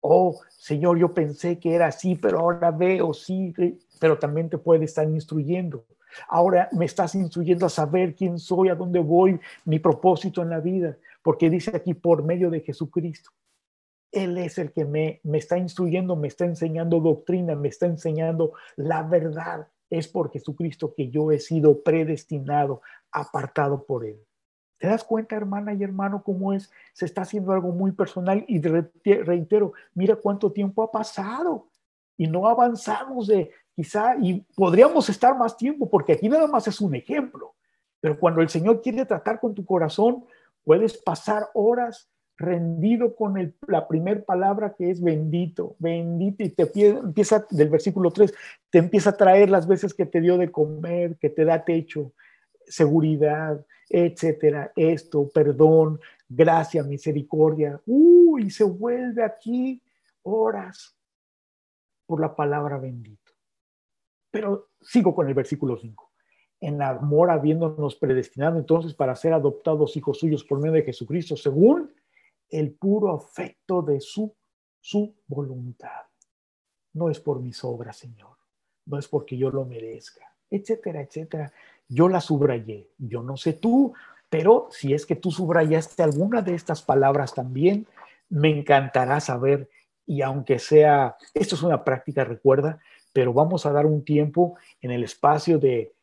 [0.00, 3.54] Oh, Señor, yo pensé que era así, pero ahora veo, sí,
[3.98, 5.86] pero también te puede estar instruyendo.
[6.28, 10.60] Ahora me estás instruyendo a saber quién soy, a dónde voy, mi propósito en la
[10.60, 13.30] vida, porque dice aquí por medio de Jesucristo.
[14.12, 18.52] Él es el que me, me está instruyendo, me está enseñando doctrina, me está enseñando
[18.76, 19.68] la verdad.
[19.90, 24.20] Es por Jesucristo que yo he sido predestinado, apartado por Él.
[24.78, 26.70] ¿Te das cuenta, hermana y hermano, cómo es?
[26.92, 31.68] Se está haciendo algo muy personal y reitero, mira cuánto tiempo ha pasado
[32.16, 36.80] y no avanzamos de quizá, y podríamos estar más tiempo, porque aquí nada más es
[36.80, 37.54] un ejemplo,
[38.00, 40.24] pero cuando el Señor quiere tratar con tu corazón,
[40.62, 47.46] puedes pasar horas rendido con la primera palabra que es bendito, bendito, y te empieza
[47.50, 48.34] del versículo 3,
[48.70, 52.12] te empieza a traer las veces que te dio de comer, que te da techo,
[52.66, 59.80] seguridad, etcétera, esto, perdón, gracia, misericordia, uy, se vuelve aquí
[60.22, 60.96] horas
[62.06, 63.23] por la palabra bendito.
[64.34, 66.10] Pero sigo con el versículo 5.
[66.60, 71.94] En amor habiéndonos predestinado entonces para ser adoptados hijos suyos por medio de Jesucristo, según
[72.48, 74.34] el puro afecto de su,
[74.80, 76.02] su voluntad.
[76.94, 78.36] No es por mis obras, Señor.
[78.86, 81.52] No es porque yo lo merezca, etcétera, etcétera.
[81.86, 82.90] Yo la subrayé.
[82.98, 83.94] Yo no sé tú,
[84.28, 87.86] pero si es que tú subrayaste alguna de estas palabras también,
[88.28, 89.70] me encantará saber.
[90.04, 92.80] Y aunque sea, esto es una práctica, recuerda,
[93.14, 95.94] pero vamos a dar un tiempo en el espacio de,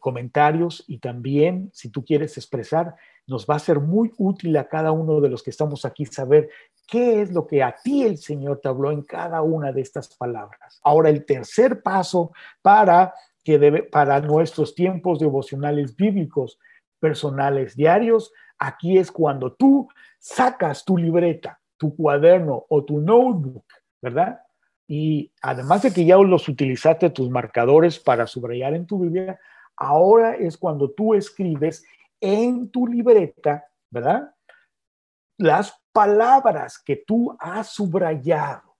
[0.00, 4.90] comentarios y también, si tú quieres expresar, nos va a ser muy útil a cada
[4.90, 6.48] uno de los que estamos aquí saber
[6.88, 10.08] qué es lo que a ti el Señor te habló en cada una de estas
[10.16, 10.80] palabras.
[10.82, 16.58] Ahora, el tercer paso para que debe, para nuestros tiempos devocionales bíblicos
[16.98, 23.66] personales diarios, aquí es cuando tú sacas tu libreta, tu cuaderno o tu notebook,
[24.02, 24.40] ¿verdad?
[24.90, 29.38] Y además de que ya los utilizaste tus marcadores para subrayar en tu Biblia,
[29.76, 31.84] ahora es cuando tú escribes
[32.20, 34.34] en tu libreta, ¿verdad?
[35.36, 38.76] Las palabras que tú has subrayado,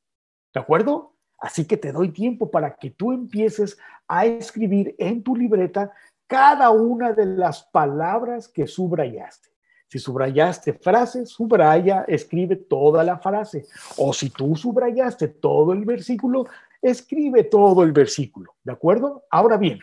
[0.55, 1.15] ¿de acuerdo?
[1.39, 5.93] Así que te doy tiempo para que tú empieces a escribir en tu libreta
[6.27, 9.51] cada una de las palabras que subrayaste.
[9.89, 13.67] Si subrayaste frases, subraya, escribe toda la frase.
[13.97, 16.47] O si tú subrayaste todo el versículo,
[16.81, 18.57] escribe todo el versículo.
[18.63, 19.25] ¿De acuerdo?
[19.31, 19.81] Ahora bien,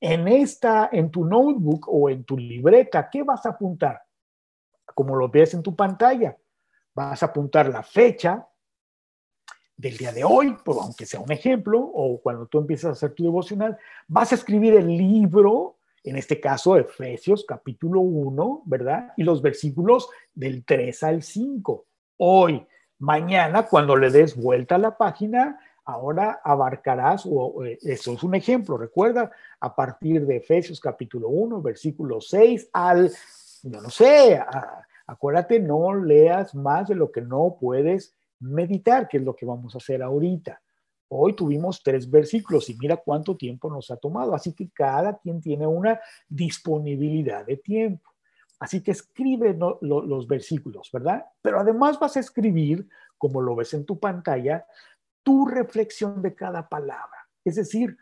[0.00, 4.02] en esta, en tu notebook o en tu libreta, ¿qué vas a apuntar?
[4.94, 6.36] Como lo ves en tu pantalla,
[6.92, 8.46] vas a apuntar la fecha,
[9.76, 13.24] del día de hoy, aunque sea un ejemplo, o cuando tú empiezas a hacer tu
[13.24, 15.73] devocional, vas a escribir el libro,
[16.04, 19.12] en este caso Efesios capítulo 1, ¿verdad?
[19.16, 21.86] Y los versículos del 3 al 5.
[22.18, 22.66] Hoy,
[22.98, 28.76] mañana, cuando le des vuelta a la página, ahora abarcarás, o eso es un ejemplo,
[28.76, 33.10] recuerda, a partir de Efesios capítulo 1, versículo 6 al,
[33.62, 34.40] yo no sé,
[35.06, 39.74] acuérdate, no leas más de lo que no puedes meditar, que es lo que vamos
[39.74, 40.60] a hacer ahorita.
[41.16, 44.34] Hoy tuvimos tres versículos y mira cuánto tiempo nos ha tomado.
[44.34, 48.10] Así que cada quien tiene una disponibilidad de tiempo.
[48.58, 51.24] Así que escribe los versículos, ¿verdad?
[51.42, 54.66] Pero además vas a escribir, como lo ves en tu pantalla,
[55.22, 57.28] tu reflexión de cada palabra.
[57.44, 57.96] Es decir,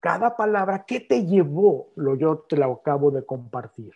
[0.00, 1.92] cada palabra, ¿qué te llevó?
[1.96, 3.92] Lo yo te lo acabo de compartir.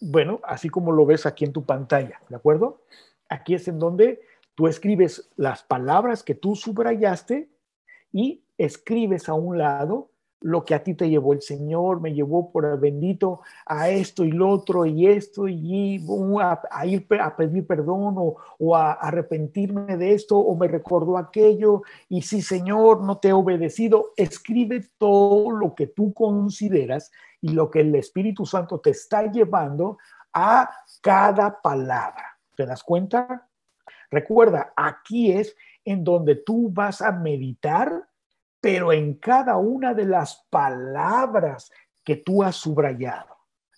[0.00, 2.82] Bueno, así como lo ves aquí en tu pantalla, ¿de acuerdo?
[3.28, 4.20] Aquí es en donde
[4.54, 7.50] Tú escribes las palabras que tú subrayaste
[8.14, 12.52] y escribes a un lado lo que a ti te llevó el Señor, me llevó
[12.52, 16.04] por el bendito a esto y lo otro y esto y
[16.40, 18.14] a, ir a pedir perdón
[18.58, 23.32] o, a, arrepentirme de esto o me recordó aquello y si Señor no te he
[23.32, 29.32] obedecido, escribe todo lo que tú consideras y lo que el Espíritu Santo te está
[29.32, 29.96] llevando
[30.32, 32.38] a cada palabra.
[32.54, 33.48] ¿Te das cuenta?
[34.10, 38.08] Recuerda, aquí es en donde tú vas a meditar,
[38.60, 41.70] pero en cada una de las palabras
[42.04, 43.36] que tú has subrayado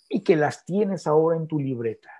[0.08, 2.10] y que las tienes ahora en tu libreta.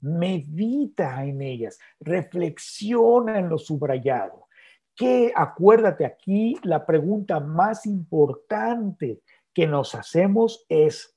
[0.00, 4.48] Medita en ellas, reflexiona en lo subrayado.
[4.94, 9.20] Que acuérdate aquí, la pregunta más importante
[9.52, 11.16] que nos hacemos es,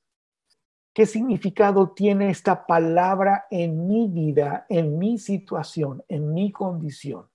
[1.00, 7.30] ¿Qué significado tiene esta palabra en mi vida, en mi situación, en mi condición?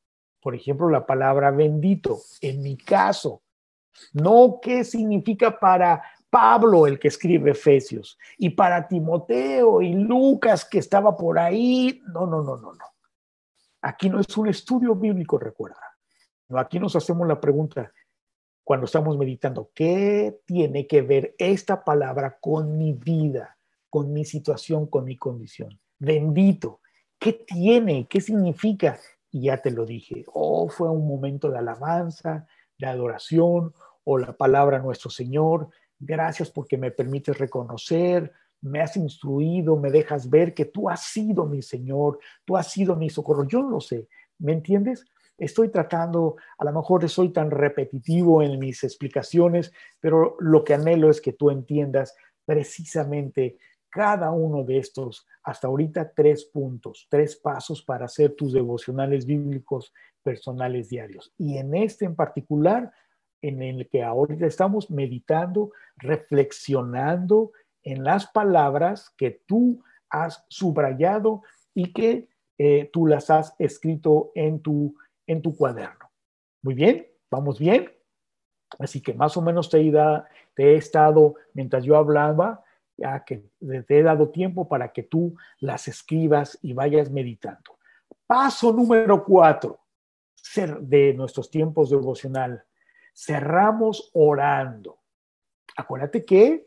[0.45, 3.41] Por ejemplo, la palabra bendito, en mi caso.
[4.13, 10.81] No qué significa para Pablo, el que escribe Efesios, y para Timoteo y Lucas, que
[10.81, 12.03] estaba por ahí.
[12.13, 12.85] No, no, no, no, no.
[13.81, 15.81] Aquí no es un estudio bíblico, recuerda.
[16.51, 17.91] Aquí nos hacemos la pregunta,
[18.63, 23.57] cuando estamos meditando, ¿qué tiene que ver esta palabra con mi vida,
[23.89, 25.81] con mi situación, con mi condición?
[25.99, 26.83] Bendito,
[27.19, 28.07] ¿qué tiene?
[28.07, 29.01] ¿Qué significa?
[29.35, 32.47] Y ya te lo dije, oh, fue un momento de alabanza,
[32.79, 39.77] de adoración, o la palabra nuestro Señor, gracias porque me permites reconocer, me has instruido,
[39.77, 43.43] me dejas ver que tú has sido mi Señor, tú has sido mi socorro.
[43.43, 44.07] Yo lo sé,
[44.39, 45.05] ¿me entiendes?
[45.37, 51.11] Estoy tratando, a lo mejor soy tan repetitivo en mis explicaciones, pero lo que anhelo
[51.11, 53.59] es que tú entiendas precisamente
[53.95, 59.95] cada uno de estos, hasta ahorita tres puntos, tres pasos para hacer tus devocionales bíblicos
[60.21, 61.33] personales diarios.
[61.39, 62.93] Y en este en particular,
[63.41, 67.53] en el que ahorita estamos meditando, reflexionando
[67.85, 69.81] en las palabras que tú
[70.11, 72.29] has subrayado y que
[72.59, 74.97] eh, tú las has escrito en tu,
[75.29, 76.11] en tu cuaderno.
[76.63, 77.93] Muy bien, vamos bien.
[78.81, 79.93] Así que más o menos te
[80.57, 82.64] te he estado, mientras yo hablaba,
[82.97, 87.79] ya que te he dado tiempo para que tú las escribas y vayas meditando.
[88.27, 89.81] Paso número cuatro
[90.81, 92.65] de nuestros tiempos devocional.
[93.15, 94.99] Cerramos orando.
[95.77, 96.67] Acuérdate que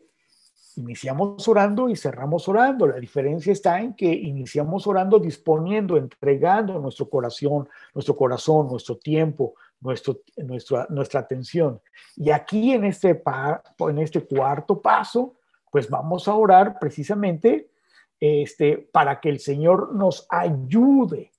[0.76, 2.86] iniciamos orando y cerramos orando.
[2.86, 9.54] La diferencia está en que iniciamos orando disponiendo, entregando nuestro corazón, nuestro corazón, nuestro tiempo,
[9.80, 11.80] nuestro, nuestra, nuestra atención.
[12.16, 13.22] Y aquí en este,
[13.78, 15.37] en este cuarto paso,
[15.70, 17.70] pues vamos a orar precisamente
[18.20, 21.32] este, para que el Señor nos ayude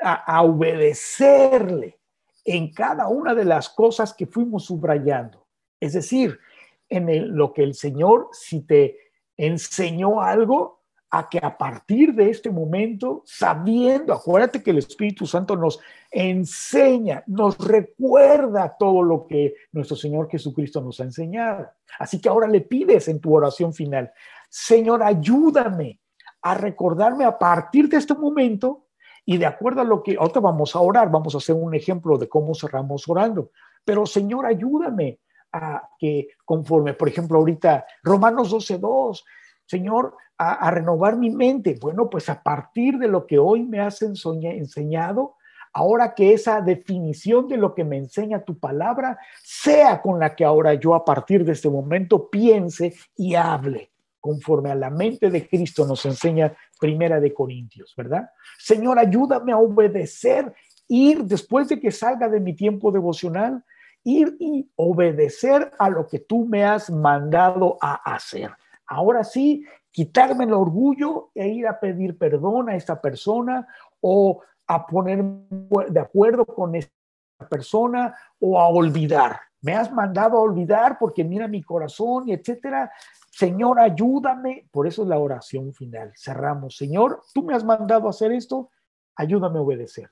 [0.00, 1.98] a, obedecerle
[2.44, 5.46] en cada una de las cosas que fuimos subrayando.
[5.80, 6.38] Es decir,
[6.88, 8.96] en lo que el Señor, si te
[9.36, 10.77] enseñó algo,
[11.10, 17.24] a que a partir de este momento, sabiendo, acuérdate que el Espíritu Santo nos enseña,
[17.26, 21.70] nos recuerda todo lo que nuestro Señor Jesucristo nos ha enseñado.
[21.98, 24.12] Así que ahora le pides en tu oración final,
[24.50, 26.00] Señor, ayúdame
[26.42, 28.86] a recordarme a partir de este momento
[29.24, 32.18] y de acuerdo a lo que, ahora vamos a orar, vamos a hacer un ejemplo
[32.18, 33.50] de cómo cerramos orando,
[33.84, 35.20] pero Señor, ayúdame
[35.52, 39.22] a que conforme, por ejemplo, ahorita Romanos 12.2,
[39.68, 41.76] Señor, a, renovar mi mente.
[41.80, 45.34] Bueno, pues a partir de lo que hoy me has enseñado,
[45.74, 50.44] ahora que esa definición de lo que me enseña tu palabra sea con la que
[50.44, 55.46] ahora yo a partir de este momento piense y hable conforme a la mente de
[55.46, 58.30] Cristo nos enseña Primera de Corintios, ¿verdad?
[58.58, 60.52] Señor, ayúdame a obedecer,
[60.88, 63.62] ir después de que salga de mi tiempo devocional,
[64.04, 68.50] ir y obedecer a lo que tú me has mandado a hacer.
[68.88, 73.66] Ahora sí, quitarme el orgullo e ir a pedir perdón a esta persona
[74.00, 75.44] o a ponerme
[75.88, 76.92] de acuerdo con esta
[77.50, 79.40] persona o a olvidar.
[79.60, 82.90] Me has mandado a olvidar porque mira mi corazón y etcétera.
[83.30, 84.68] Señor, ayúdame.
[84.70, 86.12] Por eso es la oración final.
[86.16, 86.76] Cerramos.
[86.76, 88.70] Señor, tú me has mandado a hacer esto.
[89.16, 90.10] Ayúdame a obedecer.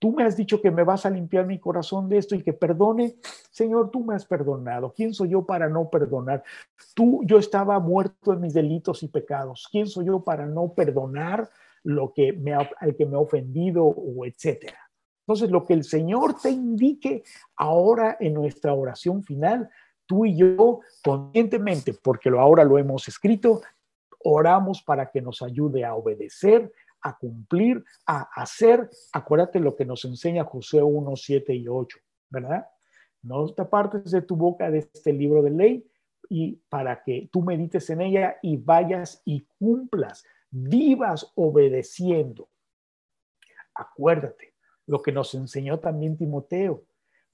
[0.00, 2.54] Tú me has dicho que me vas a limpiar mi corazón de esto y que
[2.54, 3.16] perdone.
[3.50, 4.94] Señor, tú me has perdonado.
[4.96, 6.42] ¿Quién soy yo para no perdonar?
[6.94, 9.68] Tú, yo estaba muerto en mis delitos y pecados.
[9.70, 11.50] ¿Quién soy yo para no perdonar
[11.82, 14.78] lo que me al que me ha ofendido o etcétera?
[15.26, 17.22] Entonces, lo que el Señor te indique
[17.56, 19.68] ahora en nuestra oración final,
[20.06, 23.60] tú y yo conscientemente, porque ahora lo hemos escrito,
[24.24, 28.88] oramos para que nos ayude a obedecer, a cumplir, a hacer.
[29.12, 31.98] Acuérdate lo que nos enseña José 1, 7 y 8,
[32.30, 32.66] ¿verdad?
[33.22, 35.86] No te apartes de tu boca de este libro de ley
[36.28, 42.48] y para que tú medites en ella y vayas y cumplas, vivas obedeciendo.
[43.74, 44.54] Acuérdate
[44.86, 46.84] lo que nos enseñó también Timoteo.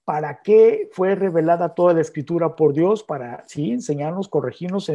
[0.07, 3.03] ¿Para qué fue revelada toda la escritura por Dios?
[3.03, 4.91] Para, sí, enseñarnos, corregirnos,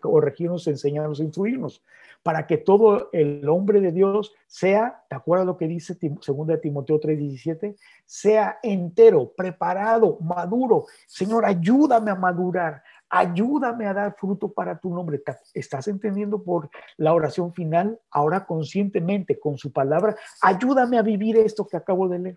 [0.00, 1.82] corregirnos, enseñarnos, instruirnos
[2.26, 6.58] para que todo el hombre de Dios sea, ¿te acuerdas lo que dice 2 de
[6.58, 7.76] Timoteo 3:17?
[8.04, 10.86] Sea entero, preparado, maduro.
[11.06, 15.22] Señor, ayúdame a madurar, ayúdame a dar fruto para tu nombre.
[15.54, 18.00] ¿Estás entendiendo por la oración final?
[18.10, 22.36] Ahora conscientemente, con su palabra, ayúdame a vivir esto que acabo de leer.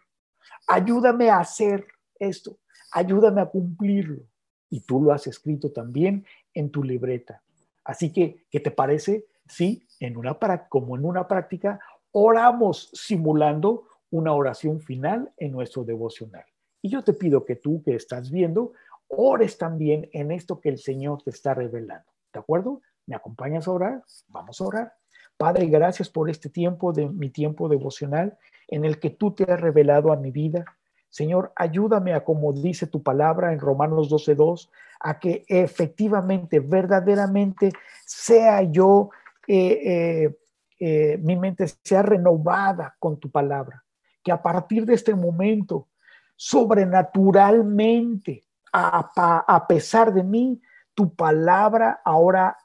[0.67, 1.88] Ayúdame a hacer
[2.20, 2.57] esto.
[2.91, 4.24] Ayúdame a cumplirlo.
[4.70, 7.41] Y tú lo has escrito también en tu libreta.
[7.84, 9.84] Así que, ¿qué te parece ¿sí?
[9.99, 10.38] En una,
[10.70, 11.80] como en una práctica,
[12.11, 16.45] oramos simulando una oración final en nuestro devocional.
[16.82, 18.74] Y yo te pido que tú que estás viendo,
[19.07, 22.09] ores también en esto que el Señor te está revelando.
[22.32, 22.82] ¿De acuerdo?
[23.05, 24.03] ¿Me acompañas a orar?
[24.28, 24.93] Vamos a orar.
[25.36, 29.59] Padre, gracias por este tiempo de mi tiempo devocional en el que tú te has
[29.59, 30.65] revelado a mi vida.
[31.10, 37.72] Señor, ayúdame a, como dice tu palabra en Romanos 12.2, a que efectivamente, verdaderamente
[38.05, 39.12] sea yo
[39.47, 40.34] eh,
[40.82, 43.84] eh, mi mente sea renovada con tu palabra,
[44.24, 45.89] que a partir de este momento,
[46.38, 50.62] sobrenaturalmente, a, pesar de mí,
[50.93, 52.55] tu palabra ahora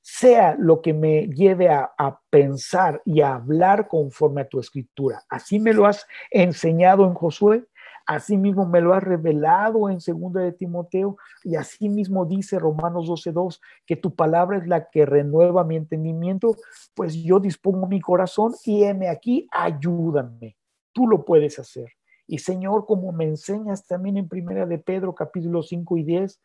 [0.00, 1.92] sea lo que me lleve a,
[2.28, 5.22] pensar y a hablar conforme a tu escritura.
[5.28, 7.68] Así me lo has enseñado en Josué,
[8.06, 13.08] así mismo me lo has revelado en segunda de Timoteo y así mismo dice Romanos
[13.08, 16.56] 12:2 que tu palabra es la que renueva mi entendimiento,
[16.94, 20.56] pues yo dispongo mi corazón y heme aquí, ayúdame.
[20.92, 21.88] Tú lo puedes hacer.
[22.26, 26.40] Y Señor, como me enseñas también en Primera de Pedro, capítulo 5 y 10,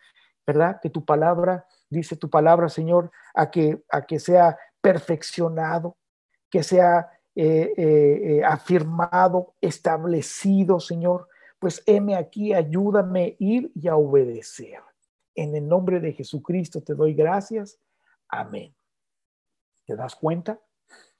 [0.45, 0.79] ¿verdad?
[0.81, 5.97] Que tu palabra, dice tu palabra, Señor, a que, a que sea perfeccionado,
[6.49, 11.27] que sea eh, eh, eh, afirmado, establecido, Señor.
[11.65, 14.77] Pues heme aquí, ayúdame a ir y a obedecer.
[15.33, 17.79] En el nombre de Jesucristo te doy gracias.
[18.27, 18.75] Amén.
[19.83, 20.61] ¿Te das cuenta?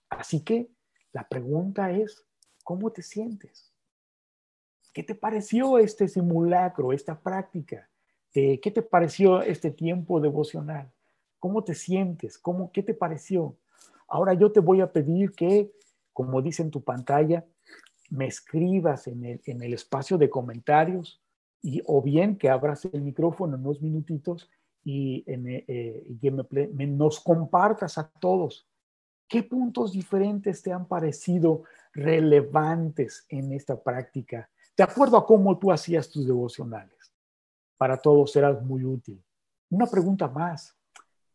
[0.08, 0.70] Así que
[1.14, 2.28] la pregunta es,
[2.64, 3.74] ¿cómo te sientes?
[4.94, 7.90] ¿Qué te pareció este simulacro, esta práctica?
[8.32, 10.92] ¿Qué te pareció este tiempo devocional?
[11.40, 12.38] ¿Cómo te sientes?
[12.38, 13.58] ¿Cómo, ¿Qué te pareció?
[14.08, 15.72] Ahora yo te voy a pedir que,
[16.14, 17.44] como dice en tu pantalla,
[18.10, 21.22] me escribas en el, en el espacio de comentarios
[21.62, 24.50] y, o bien que abras el micrófono unos minutitos
[24.84, 26.18] y, en, eh,
[26.74, 28.68] me, nos compartas a todos
[29.28, 35.72] qué puntos diferentes te han parecido relevantes en esta práctica de acuerdo a cómo tú
[35.72, 37.14] hacías tus devocionales.
[37.78, 39.24] Para todos serás muy útil.
[39.70, 40.76] Una pregunta más.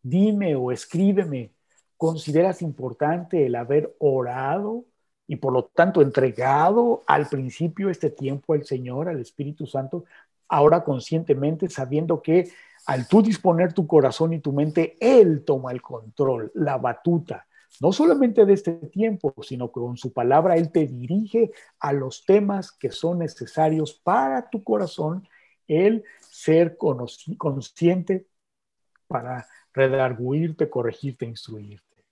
[0.02, 1.54] Dime o escríbeme,
[1.96, 4.84] ¿consideras importante el haber orado
[5.30, 10.04] y por lo tanto entregado al principio este tiempo al Señor, al Espíritu Santo,
[10.48, 12.50] ahora conscientemente sabiendo que
[12.86, 17.46] al tú disponer tu corazón y tu mente, Él toma el control, la batuta,
[17.80, 22.24] no solamente de este tiempo, sino que con su palabra Él te dirige a los
[22.24, 25.28] temas que son necesarios para tu corazón,
[25.68, 28.26] el ser consciente
[29.06, 32.04] para redarguirte, corregirte, instruirte.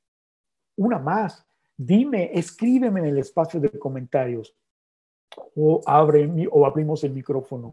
[0.77, 1.48] Una más,
[1.79, 4.55] dime, escríbeme en el espacio de comentarios
[5.57, 7.73] o, abre, o abrimos el micrófono.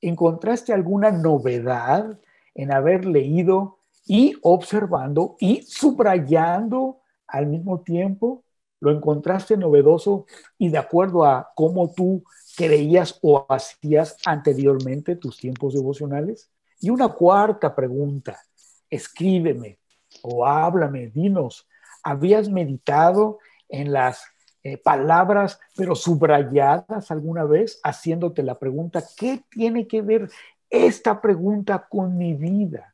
[0.00, 2.18] ¿Encontraste alguna novedad
[2.54, 8.42] en haber leído y observando y subrayando al mismo tiempo
[8.80, 10.26] lo encontraste novedoso
[10.58, 12.24] y de acuerdo a cómo tú
[12.56, 16.50] creías o hacías anteriormente tus tiempos devocionales?
[16.80, 18.40] Y una cuarta pregunta,
[18.90, 19.78] escríbeme
[20.22, 21.68] o háblame, dinos,
[22.02, 23.38] ¿habías meditado
[23.68, 24.24] en las
[24.62, 30.30] eh, palabras, pero subrayadas alguna vez, haciéndote la pregunta, ¿qué tiene que ver
[30.70, 32.92] esta pregunta con mi vida?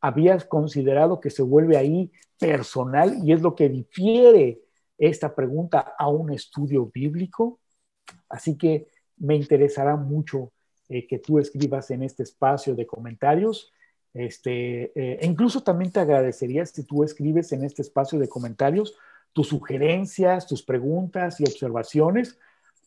[0.00, 4.62] habías considerado que se vuelve ahí personal y es lo que difiere
[4.98, 7.60] esta pregunta a un estudio bíblico.
[8.28, 8.88] Así que
[9.18, 10.52] me interesará mucho
[10.88, 13.72] eh, que tú escribas en este espacio de comentarios.
[14.12, 18.96] Este, eh, e incluso también te agradecería si tú escribes en este espacio de comentarios
[19.32, 22.38] tus sugerencias, tus preguntas y observaciones,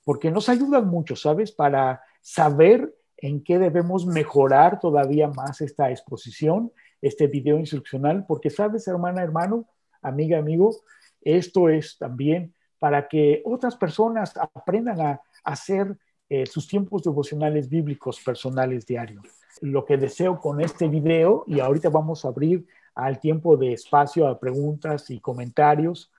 [0.03, 1.51] porque nos ayudan mucho, ¿sabes?
[1.51, 6.71] Para saber en qué debemos mejorar todavía más esta exposición
[7.03, 9.67] este video instruccional, porque sabes, hermana, hermano,
[10.01, 10.73] amiga, amigo,
[11.21, 15.97] esto es también para que otras personas aprendan a, hacer
[16.29, 19.25] eh, sus tiempos devocionales bíblicos personales diarios.
[19.63, 24.27] Lo que deseo con este video, y ahorita vamos a abrir al tiempo de espacio
[24.27, 26.11] a preguntas y comentarios,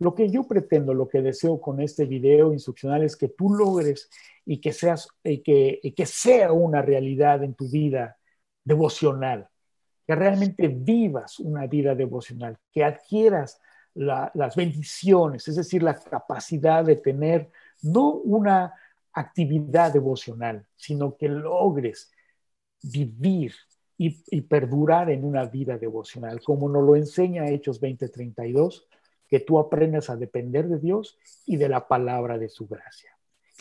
[0.00, 4.10] lo que yo pretendo, lo que deseo con este video instruccional es que tú logres
[4.44, 8.16] y que, seas, y que, que sea una realidad en tu vida
[8.64, 9.48] devocional
[10.08, 13.60] que realmente vivas una vida devocional, que adquieras
[13.94, 17.50] las bendiciones, es decir, la capacidad de tener
[17.82, 18.72] no una
[19.12, 22.10] actividad devocional, sino que logres
[22.82, 23.54] vivir
[23.96, 28.86] y, perdurar en una vida devocional, como nos lo enseña Hechos 20:32,
[29.26, 33.10] que tú aprendas a depender de Dios y de la palabra de su gracia.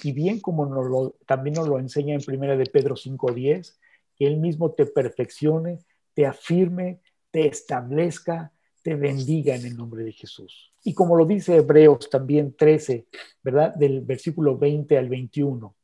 [0.03, 3.80] Y bien como nos lo, también nos lo enseña en primera de Pedro 5:10,
[4.15, 5.80] que Él mismo te perfeccione,
[6.13, 6.99] te afirme,
[7.32, 8.51] te establezca,
[8.84, 10.72] te bendiga en el nombre de Jesús.
[10.84, 13.07] Y como lo dice Hebreos también 13,
[13.43, 13.74] ¿verdad?
[13.76, 15.76] Del versículo 20 al 21,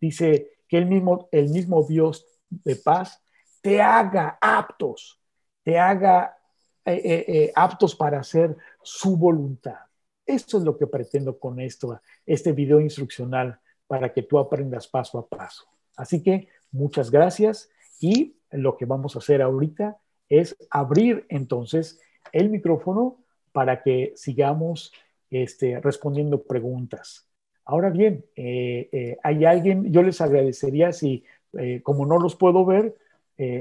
[0.00, 3.22] dice que el mismo, el mismo Dios de paz
[3.60, 5.20] te haga aptos,
[5.62, 6.36] te haga
[6.84, 9.76] eh, eh, eh, aptos para hacer su voluntad.
[10.24, 15.18] Esto es lo que pretendo con esto, este video instruccional para que tú aprendas paso
[15.18, 15.64] a paso.
[15.96, 17.68] Así que muchas gracias
[18.00, 19.98] y lo que vamos a hacer ahorita
[20.28, 22.00] es abrir entonces
[22.32, 23.18] el micrófono
[23.52, 24.92] para que sigamos
[25.28, 27.26] este, respondiendo preguntas.
[27.64, 31.24] Ahora bien, hay alguien, yo les agradecería si,
[31.54, 32.96] eh, como no los puedo ver,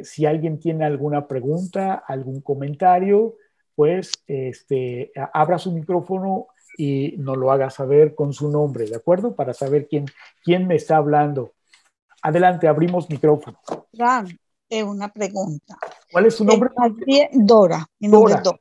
[0.03, 3.35] si alguien tiene alguna pregunta, algún comentario,
[3.75, 9.33] pues este, abra su micrófono y nos lo haga saber con su nombre, ¿de acuerdo?
[9.35, 10.05] Para saber quién,
[10.43, 11.53] quién me está hablando.
[12.21, 13.57] Adelante, abrimos micrófono.
[13.95, 14.27] Fran,
[14.85, 15.77] una pregunta.
[16.11, 16.69] ¿Cuál es su nombre?
[17.31, 17.85] Dora.
[17.99, 18.59] Mi nombre es Dora.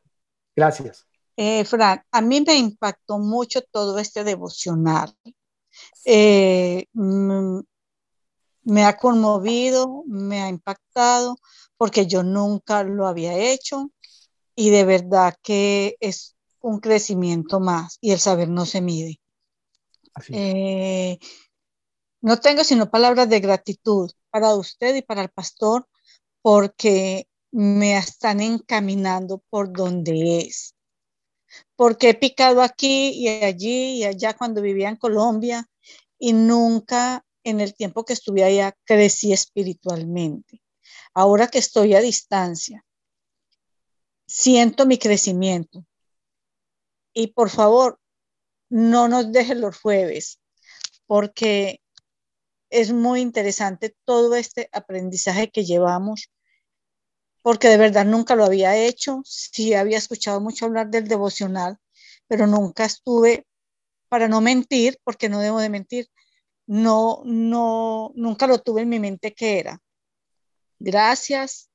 [0.55, 1.07] Gracias.
[1.37, 5.14] Eh, Fran, a mí me impactó mucho todo este devocional.
[6.05, 7.61] Eh, mm,
[8.69, 11.39] me ha conmovido, me ha impactado,
[11.79, 13.91] porque yo nunca lo había hecho.
[14.55, 19.21] Y de verdad que es un crecimiento más y el saber no se mide.
[20.29, 21.19] Eh,
[22.21, 25.89] no tengo sino palabras de gratitud para usted y para el pastor
[26.43, 30.75] porque me están encaminando por donde es.
[31.75, 35.66] Porque he picado aquí y allí y allá cuando vivía en Colombia
[36.19, 40.63] y nunca en el tiempo que estuve allá crecí espiritualmente.
[41.15, 42.85] Ahora que estoy a distancia,
[44.27, 45.85] siento mi crecimiento.
[47.13, 47.99] Y por favor,
[48.69, 50.41] no nos dejen los jueves,
[51.07, 51.81] porque
[52.71, 56.31] es muy interesante todo este aprendizaje que llevamos
[57.49, 59.23] porque de verdad nunca lo había hecho.
[59.25, 61.79] Sí había escuchado mucho hablar del devocional,
[62.27, 63.47] pero nunca estuve,
[64.11, 66.09] para no mentir, porque no debo de mentir,
[66.69, 69.81] no, no, nunca lo tuve en mi mente que era.
[70.79, 71.71] Gracias,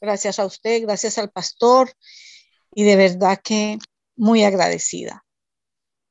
[0.00, 1.90] gracias a usted, gracias al pastor
[2.74, 3.78] y de verdad que
[4.16, 5.24] muy agradecida.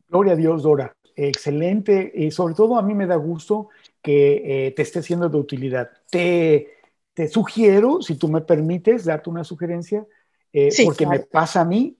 [0.07, 0.95] Gloria a Dios, Dora.
[1.15, 3.69] Excelente y sobre todo a mí me da gusto
[4.01, 5.89] que eh, te esté siendo de utilidad.
[6.11, 6.75] Te,
[7.13, 10.05] te sugiero, si tú me permites, darte una sugerencia,
[10.51, 11.97] eh, porque me pasa a mí,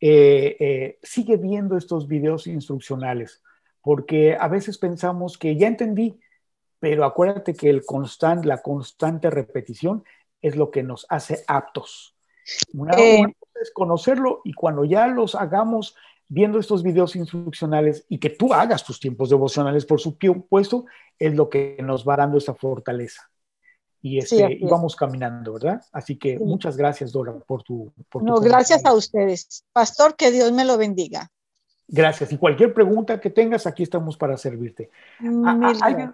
[0.00, 3.42] eh, eh, sigue viendo estos videos instruccionales,
[3.88, 6.20] porque a veces pensamos que ya entendí,
[6.78, 10.04] pero acuérdate que el constant, la constante repetición
[10.42, 12.14] es lo que nos hace aptos.
[12.74, 13.32] Una, cosa
[13.62, 15.96] es conocerlo y cuando ya los hagamos
[16.28, 20.84] viendo estos videos instruccionales y que tú hagas tus tiempos devocionales, por supuesto,
[21.18, 23.30] es lo que nos va dando esa fortaleza
[24.02, 25.80] y, este, vamos caminando, ¿verdad?
[25.92, 27.90] Así que muchas gracias, Dora, por tu...
[28.10, 29.64] Por no, gracias a ustedes.
[29.72, 31.32] Pastor, que Dios me lo bendiga.
[31.88, 32.30] Gracias.
[32.32, 34.90] Y cualquier pregunta que tengas, aquí estamos para servirte.
[35.18, 36.12] gracias.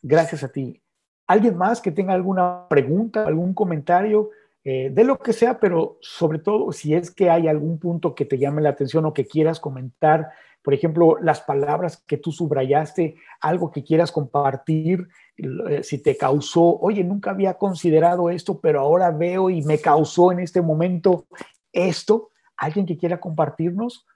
[0.00, 0.80] gracias a ti.
[1.26, 4.30] ¿Alguien más que tenga alguna pregunta, algún comentario?
[4.62, 8.26] Eh, de lo que sea, pero sobre todo si es que hay algún punto que
[8.26, 10.28] te llame la atención o que quieras comentar,
[10.62, 15.08] por ejemplo, las palabras que tú subrayaste, algo que quieras compartir,
[15.38, 20.30] eh, si te causó, oye, nunca había considerado esto, pero ahora veo y me causó
[20.30, 21.24] en este momento
[21.72, 24.06] esto, alguien que quiera compartirnos,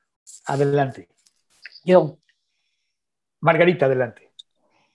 [0.47, 1.09] adelante.
[1.85, 2.19] Yo.
[3.41, 4.33] Margarita, adelante.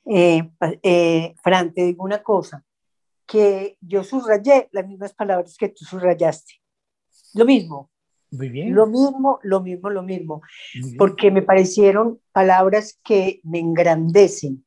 [0.06, 0.50] Eh,
[0.82, 2.66] eh, Fran, te digo una cosa,
[3.26, 6.54] que yo subrayé las mismas palabras que tú subrayaste.
[7.36, 7.92] Lo mismo.
[8.32, 8.74] Muy bien.
[8.74, 10.42] Lo mismo, lo mismo, lo mismo.
[10.98, 14.66] Porque me parecieron palabras que me engrandecen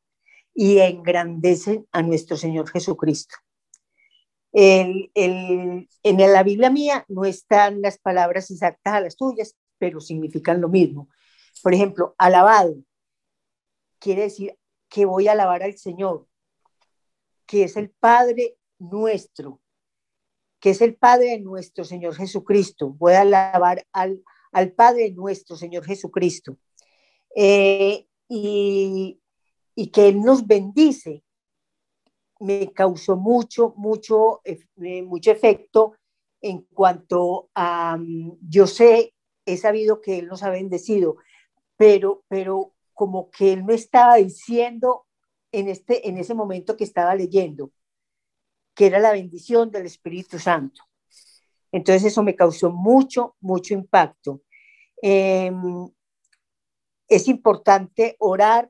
[0.54, 3.36] y engrandecen a nuestro Señor Jesucristo.
[4.52, 10.60] El, en la Biblia mía no están las palabras exactas a las tuyas, pero significan
[10.60, 11.08] lo mismo.
[11.60, 12.76] Por ejemplo, alabado
[13.98, 14.56] quiere decir
[14.88, 16.28] que voy a alabar al Señor,
[17.46, 19.60] que es el Padre nuestro,
[20.60, 22.90] que es el Padre de nuestro Señor Jesucristo.
[22.90, 24.22] Voy a alabar al,
[24.52, 26.56] al Padre nuestro Señor Jesucristo.
[27.34, 29.20] Eh, y,
[29.74, 31.24] y que Él nos bendice,
[32.38, 35.96] me causó mucho, mucho, eh, mucho efecto
[36.40, 39.11] en cuanto a, mm, yo sé,
[39.46, 41.16] he sabido que Él nos ha bendecido,
[41.76, 45.06] pero, pero como que Él me estaba diciendo
[45.52, 47.72] en, este, en ese momento que estaba leyendo,
[48.74, 50.82] que era la bendición del Espíritu Santo.
[51.70, 54.42] Entonces eso me causó mucho, mucho impacto.
[55.00, 55.88] Em,
[57.08, 58.68] es importante orar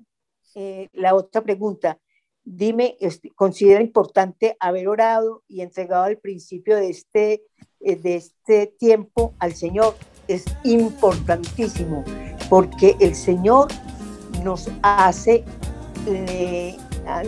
[0.55, 1.99] eh, la otra pregunta,
[2.45, 7.45] dime, este, ¿considera importante haber orado y entregado al principio de este,
[7.81, 9.95] eh, de este tiempo al Señor?
[10.29, 12.05] Es importantísimo
[12.49, 13.69] porque el Señor
[14.45, 15.45] nos hace,
[16.07, 16.77] eh,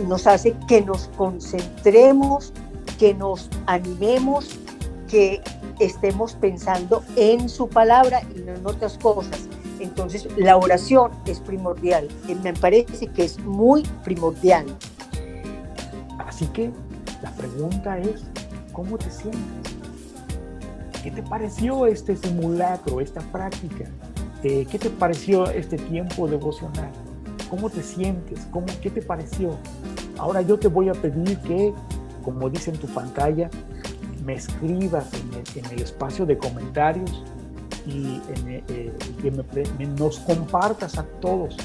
[0.07, 2.53] nos hace que nos concentremos,
[2.97, 4.49] que nos animemos,
[5.09, 5.41] que
[5.79, 9.47] estemos pensando en su palabra y no en otras cosas.
[9.79, 12.07] Entonces, la oración es primordial.
[12.43, 14.65] Me parece que es muy primordial.
[16.19, 16.71] Así que
[17.21, 18.23] la pregunta es,
[18.71, 19.74] ¿cómo te sientes?
[21.05, 23.85] ¿Qué te pareció este simulacro, esta práctica?
[24.41, 26.89] Eh, ¿Qué te pareció este tiempo devocional?
[27.47, 28.47] ¿Cómo te sientes?
[28.49, 29.51] ¿Cómo, ¿Qué te pareció?
[30.17, 31.75] Ahora yo te voy a pedir que,
[32.23, 33.51] como dice en tu pantalla,
[34.25, 35.05] me escribas
[35.53, 37.23] en el, espacio de comentarios
[37.85, 38.91] y eh,
[39.21, 41.55] que nos compartas a todos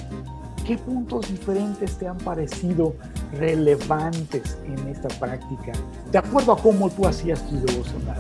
[0.67, 2.95] qué puntos diferentes te han parecido
[3.33, 5.73] relevantes en esta práctica,
[6.13, 8.19] de acuerdo a cómo tú hacías tu devocional.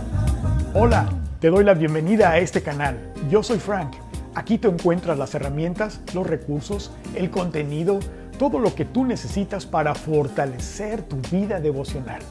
[0.72, 1.08] Hola,
[1.40, 2.96] te doy la bienvenida a este canal.
[3.28, 3.92] Yo soy Frank.
[4.36, 7.98] Aquí te encuentras las herramientas, los recursos, el contenido,
[8.38, 12.22] todo lo que tú necesitas para fortalecer tu vida devocional.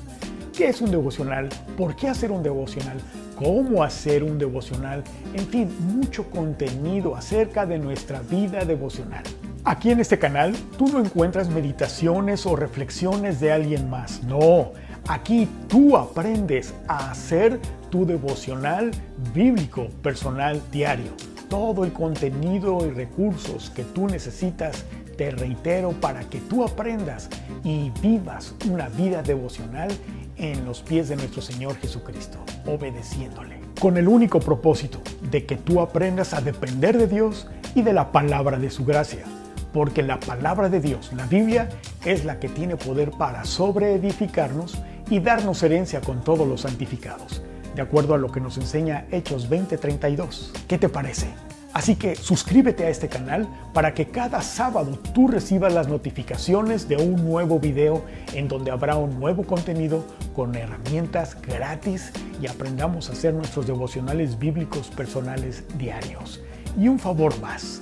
[0.55, 1.49] ¿Qué es un devocional?
[1.77, 2.97] ¿Por qué hacer un devocional?
[3.35, 5.03] ¿Cómo hacer un devocional?
[5.33, 9.23] En fin, mucho contenido acerca de nuestra vida devocional.
[9.65, 14.23] Aquí en este canal tú no encuentras meditaciones o reflexiones de alguien más.
[14.23, 14.71] No,
[15.09, 18.91] aquí tú aprendes a hacer tu devocional
[19.33, 21.11] bíblico personal diario.
[21.49, 24.85] Todo el contenido y recursos que tú necesitas
[25.17, 27.27] te reitero para que tú aprendas
[27.63, 29.89] y vivas una vida devocional
[30.37, 32.37] en los pies de nuestro Señor Jesucristo,
[32.67, 35.01] obedeciéndole, con el único propósito
[35.31, 39.25] de que tú aprendas a depender de Dios y de la palabra de su gracia,
[39.73, 41.67] porque la palabra de Dios, la Biblia,
[42.05, 44.77] es la que tiene poder para sobreedificarnos
[45.09, 47.41] y darnos herencia con todos los santificados,
[47.75, 50.51] de acuerdo a lo que nos enseña Hechos 20:32.
[50.67, 51.27] ¿Qué te parece?
[51.73, 56.97] Así que suscríbete a este canal para que cada sábado tú recibas las notificaciones de
[56.97, 58.03] un nuevo video
[58.33, 60.03] en donde habrá un nuevo contenido
[60.35, 66.41] con herramientas gratis y aprendamos a hacer nuestros devocionales bíblicos personales diarios.
[66.77, 67.81] Y un favor más.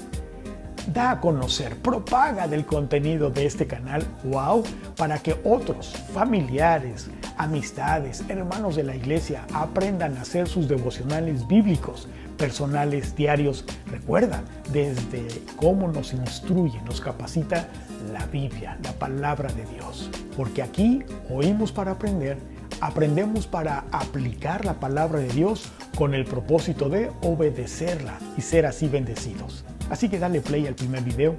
[0.93, 4.63] Da a conocer, propaga del contenido de este canal, wow,
[4.95, 12.07] para que otros familiares, amistades, hermanos de la iglesia aprendan a hacer sus devocionales bíblicos
[12.37, 13.65] personales diarios.
[13.91, 15.27] Recuerda, desde
[15.57, 17.67] cómo nos instruye, nos capacita
[18.13, 20.09] la Biblia, la palabra de Dios.
[20.37, 22.37] Porque aquí oímos para aprender,
[22.79, 28.87] aprendemos para aplicar la palabra de Dios con el propósito de obedecerla y ser así
[28.87, 29.65] bendecidos.
[29.89, 31.35] Así que dale play al primer video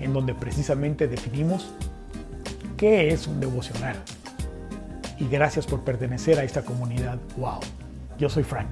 [0.00, 1.72] en donde precisamente definimos
[2.76, 3.96] qué es un devocional.
[5.18, 7.18] Y gracias por pertenecer a esta comunidad.
[7.36, 7.60] ¡Wow!
[8.18, 8.70] Yo soy Frank.